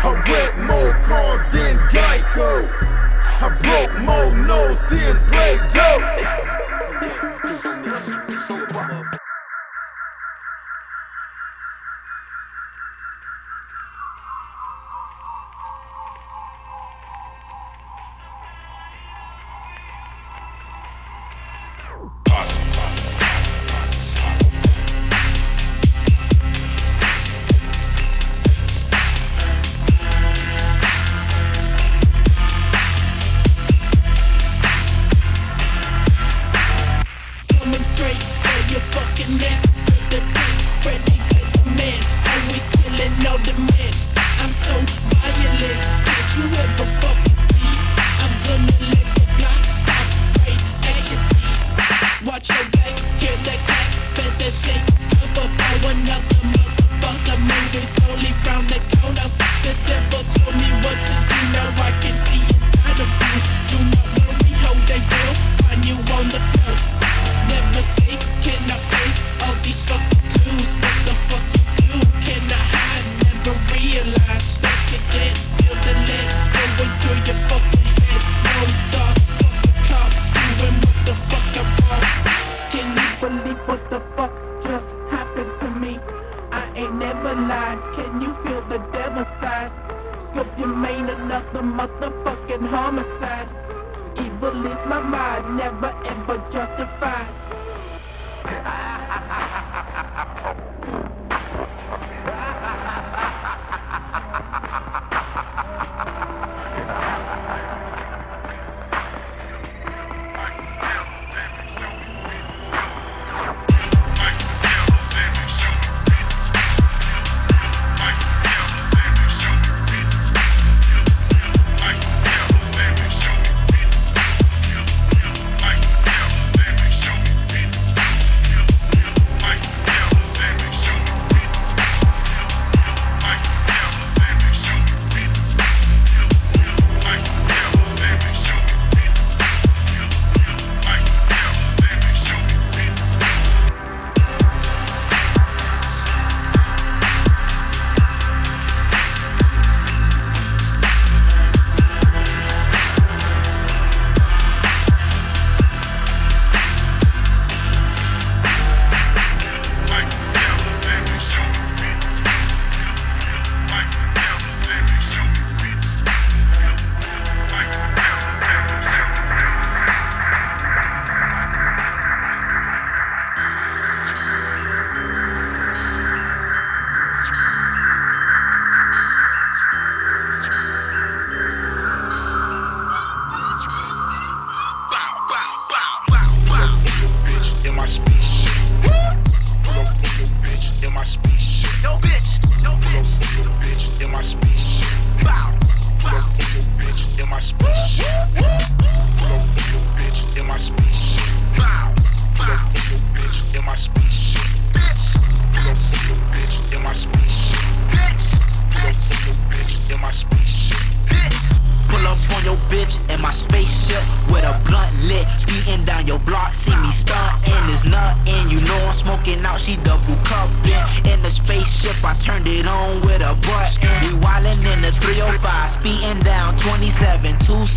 I 0.03 0.11
wreck 0.27 0.57
more 0.69 0.91
cars 1.07 1.41
than 1.53 1.75
Geico. 1.89 2.67
I 3.41 3.49
broke 3.65 3.93
more 4.05 4.47
nose 4.47 4.77
than 4.89 5.15
play 5.31 5.57
dope. 5.73 6.14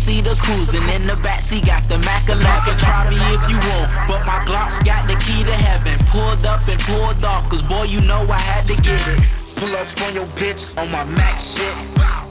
27, 0.09 0.23
two 0.23 0.23
seater 0.23 0.35
cruising 0.41 0.89
in 0.89 1.03
the 1.03 1.15
backseat. 1.21 1.65
Got 1.65 1.83
the 1.83 1.99
Mac 1.99 2.27
11. 2.27 2.77
Try 2.77 3.09
me 3.09 3.17
if 3.17 3.49
you 3.49 3.57
want, 3.57 3.91
but 4.07 4.25
my 4.25 4.39
Glock's 4.45 4.81
got 4.83 5.07
the 5.07 5.15
key 5.15 5.43
to 5.43 5.53
heaven. 5.53 5.97
Pulled 6.07 6.45
up 6.45 6.67
and 6.67 6.79
pulled 6.81 7.23
off, 7.23 7.47
cause 7.49 7.63
boy, 7.63 7.83
you 7.83 8.01
know 8.01 8.19
I 8.29 8.39
had 8.39 8.65
to 8.65 8.81
get 8.81 8.99
it. 9.07 9.21
Pull 9.55 9.75
up 9.75 10.01
on 10.03 10.13
your 10.13 10.25
bitch 10.37 10.65
on 10.81 10.89
my 10.91 11.03
max 11.03 11.57
shit. 11.57 11.73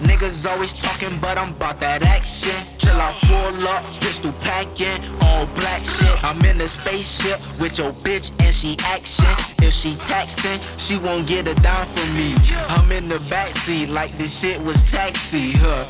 Niggas 0.01 0.49
always 0.49 0.81
talking, 0.81 1.19
but 1.21 1.37
I'm 1.37 1.51
about 1.51 1.79
that 1.81 2.03
action. 2.03 2.57
Till 2.79 2.97
I 2.97 3.13
pull 3.23 3.69
up, 3.69 3.83
pistol 4.01 4.33
packing, 4.41 5.05
all 5.21 5.47
black 5.49 5.83
shit. 5.83 6.25
I'm 6.25 6.43
in 6.45 6.59
the 6.59 6.69
spaceship 6.69 7.41
with 7.61 7.79
your 7.79 7.93
bitch 7.93 8.31
and 8.41 8.55
she 8.55 8.77
action. 8.85 9.27
If 9.61 9.75
she 9.75 9.95
taxing, 9.97 10.59
she 10.79 10.97
won't 11.05 11.27
get 11.27 11.47
a 11.47 11.55
dime 11.55 11.87
from 11.87 12.17
me. 12.17 12.35
I'm 12.69 12.91
in 12.93 13.09
the 13.09 13.21
backseat 13.29 13.93
like 13.93 14.15
this 14.15 14.41
shit 14.41 14.61
was 14.63 14.83
taxi, 14.91 15.53
huh? 15.53 15.85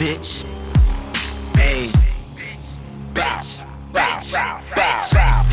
Bitch. 0.00 0.49
Hey. 1.60 1.92
Bow, 3.12 3.38
bow, 3.92 4.20
bow, 4.32 4.62
bow, 4.74 5.08
bow. 5.12 5.44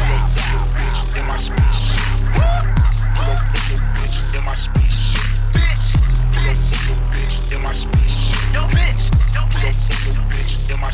your 3.68 3.84
bitch 3.94 4.40
in 4.40 4.46
my 4.46 4.54
spaceship. 4.56 5.28
Bitch, 5.52 5.86
pull 6.34 6.50
up 6.50 6.64
in 6.72 6.84
your 6.88 7.04
bitch 7.12 7.56
in 7.56 7.62
my 7.62 7.74
spaceship. 7.74 8.54
Yo, 8.56 8.62
bitch, 8.76 9.04
yo, 9.36 9.42
bitch, 9.60 10.00
in 10.06 10.16
bitch 10.32 10.72
my 10.80 10.90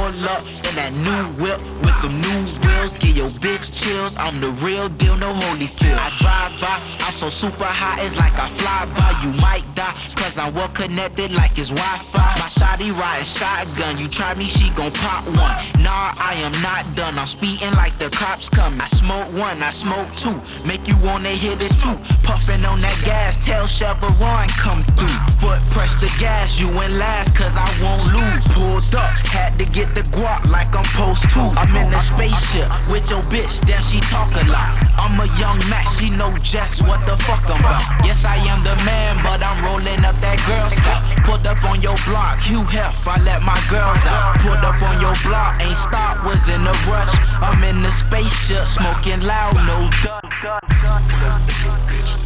Pull 0.00 0.28
up 0.28 0.44
in 0.68 0.74
that 0.76 0.92
new 0.92 1.24
whip 1.42 1.60
with 1.84 1.98
the 2.02 2.08
new 2.08 2.40
wheels. 2.64 2.92
Give 2.98 3.16
your 3.16 3.30
bitch 3.44 3.76
chills. 3.76 4.16
I'm 4.16 4.40
the 4.40 4.50
real 4.64 4.88
deal, 4.88 5.16
no 5.16 5.32
Holyfield. 5.32 5.98
I 5.98 6.08
drive 6.18 6.60
by, 6.60 6.80
I'm 7.06 7.14
so 7.14 7.28
super 7.28 7.64
high, 7.64 8.02
it's 8.04 8.16
like 8.16 8.34
I 8.34 8.48
fly 8.60 8.80
by. 8.96 9.10
You 9.22 9.32
might 9.40 9.64
die, 9.74 9.94
cause 10.16 10.38
I'm 10.38 10.54
well 10.54 10.68
connected 10.68 11.32
like 11.32 11.58
it's 11.58 11.70
Wi-Fi. 11.70 12.30
My 12.40 12.48
shotty 12.48 12.90
riding 12.96 13.24
shotgun. 13.24 13.98
You 13.98 14.08
try 14.08 14.34
me, 14.34 14.46
she 14.46 14.70
gon' 14.70 14.92
pop 14.92 15.26
one. 15.26 15.56
Nah, 15.82 16.12
I 16.16 16.34
am 16.46 16.54
not 16.62 16.84
done. 16.96 17.18
I'm 17.18 17.26
speeding 17.26 17.72
like 17.72 17.94
the 17.98 18.10
cops 18.10 18.48
coming. 18.48 18.80
I 18.80 18.88
smoke 18.88 19.28
one, 19.34 19.62
I 19.62 19.70
smoke 19.70 20.08
two. 20.16 20.40
Make 20.64 20.88
you 20.88 20.96
wanna 21.02 21.30
hit 21.30 21.60
it 21.60 21.74
too. 21.82 21.96
Puffin' 22.22 22.64
on 22.64 22.80
that 22.80 22.98
gas, 23.04 23.44
tell 23.44 23.66
Chevron 23.66 24.48
come 24.48 24.82
through. 24.96 25.18
Foot 25.40 25.60
press 25.74 26.00
the 26.00 26.10
gas, 26.18 26.58
you 26.58 26.68
in 26.80 26.98
last, 26.98 27.34
cause 27.34 27.52
I 27.54 27.68
won't 27.82 28.04
lose. 28.14 28.44
Pulled 28.54 28.94
up, 28.94 29.10
had 29.26 29.58
to 29.58 29.64
get 29.64 29.89
the 29.94 30.02
guap 30.10 30.46
like 30.50 30.74
I'm 30.74 30.84
supposed 30.84 31.22
to. 31.34 31.40
I'm 31.56 31.74
in 31.74 31.90
the 31.90 31.98
spaceship 32.00 32.68
with 32.88 33.10
your 33.10 33.22
bitch, 33.32 33.60
then 33.66 33.82
she 33.82 34.00
talk 34.12 34.30
a 34.34 34.44
lot. 34.50 34.76
I'm 34.98 35.18
a 35.18 35.26
young 35.38 35.58
Mac, 35.68 35.88
she 35.88 36.10
know 36.10 36.36
just 36.38 36.82
what 36.82 37.00
the 37.06 37.16
fuck 37.24 37.42
I'm 37.48 37.60
about. 37.60 37.82
Yes, 38.04 38.24
I 38.24 38.36
am 38.46 38.60
the 38.62 38.76
man, 38.84 39.16
but 39.22 39.42
I'm 39.42 39.58
rolling 39.64 40.04
up 40.04 40.16
that 40.20 40.38
girl 40.46 40.68
scout. 40.70 41.02
Pulled 41.24 41.46
up 41.46 41.62
on 41.64 41.80
your 41.80 41.96
block, 42.06 42.38
Hugh 42.40 42.64
Hef, 42.64 43.06
I 43.06 43.20
let 43.22 43.42
my 43.42 43.58
girls 43.70 44.02
out. 44.06 44.38
Pulled 44.38 44.64
up 44.64 44.80
on 44.82 45.00
your 45.00 45.14
block, 45.24 45.60
ain't 45.60 45.76
stop, 45.76 46.24
was 46.24 46.42
in 46.48 46.62
a 46.66 46.74
rush. 46.90 47.14
I'm 47.40 47.62
in 47.64 47.82
the 47.82 47.92
spaceship, 47.92 48.66
smoking 48.66 49.20
loud, 49.22 49.54
no 49.66 49.90
gun. 50.04 50.20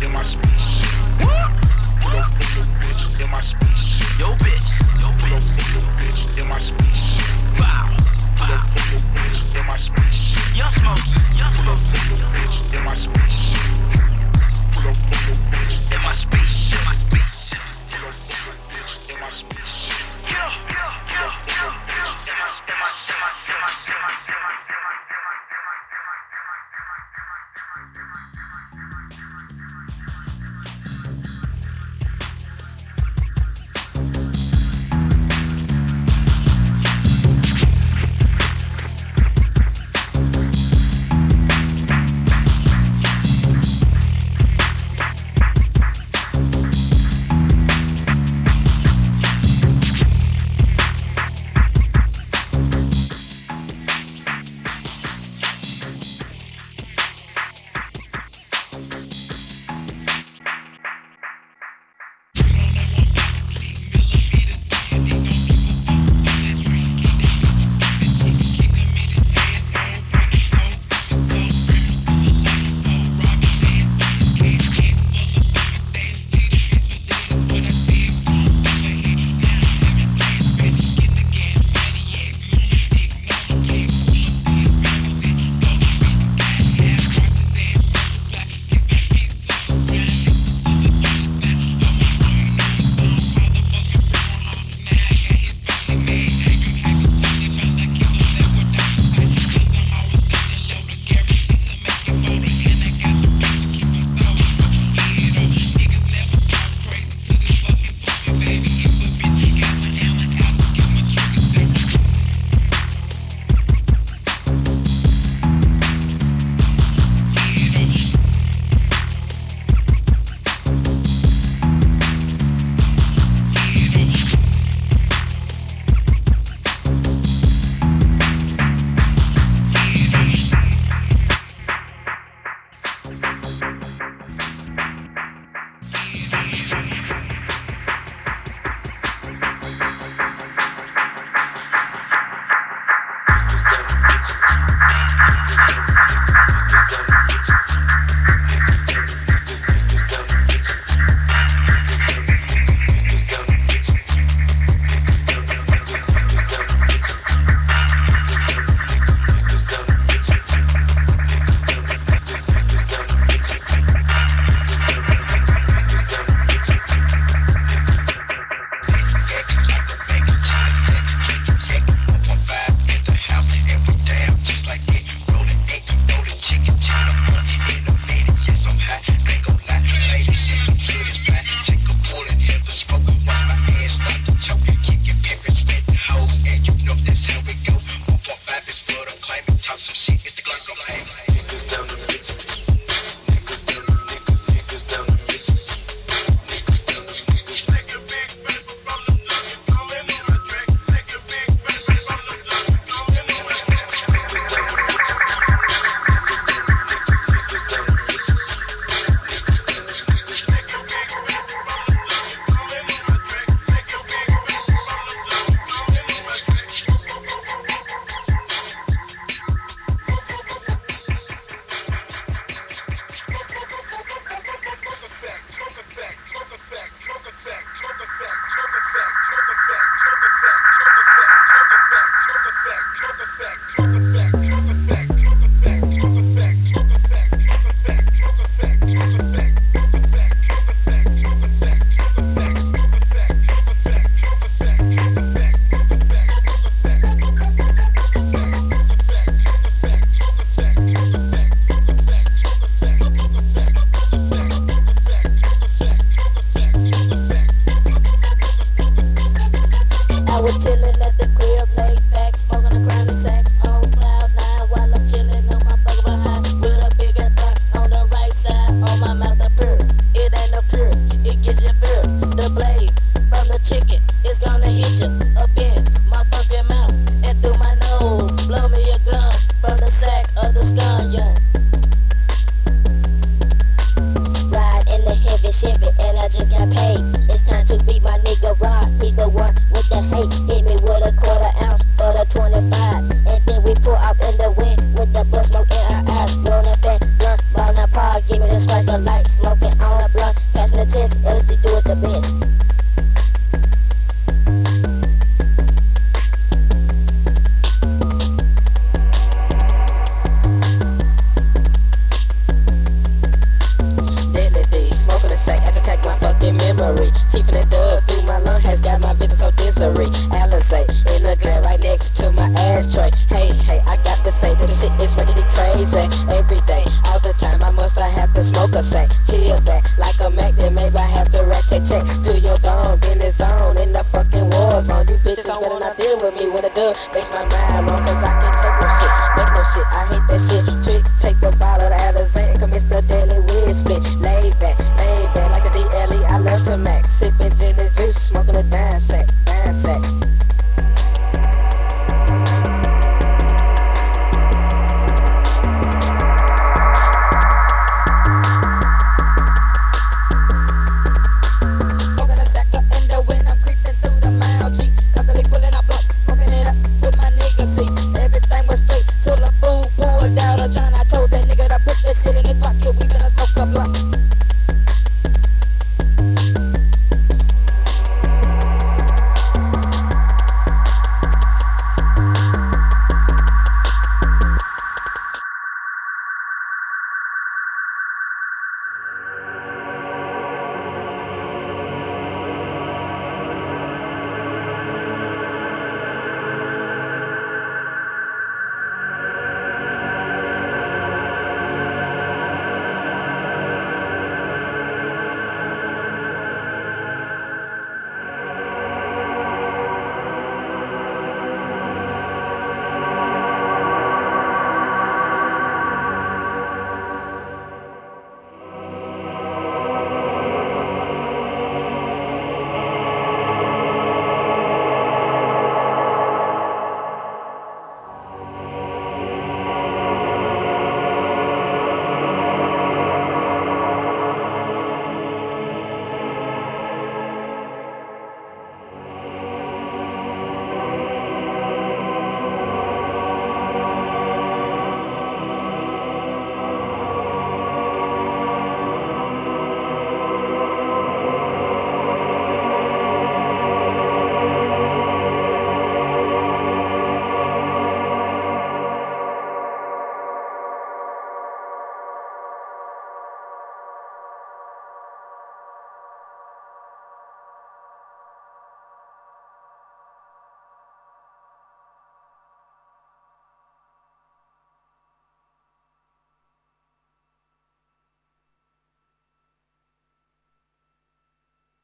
In 0.05 0.13
my 0.13 0.23
spaceship. 0.23 0.91
Yo, 4.19 4.29
bitch. 4.39 4.69
Yo, 5.01 5.09
bitch. 5.19 6.43
In 6.43 6.49
my 6.49 6.59
spaceship. 6.59 6.84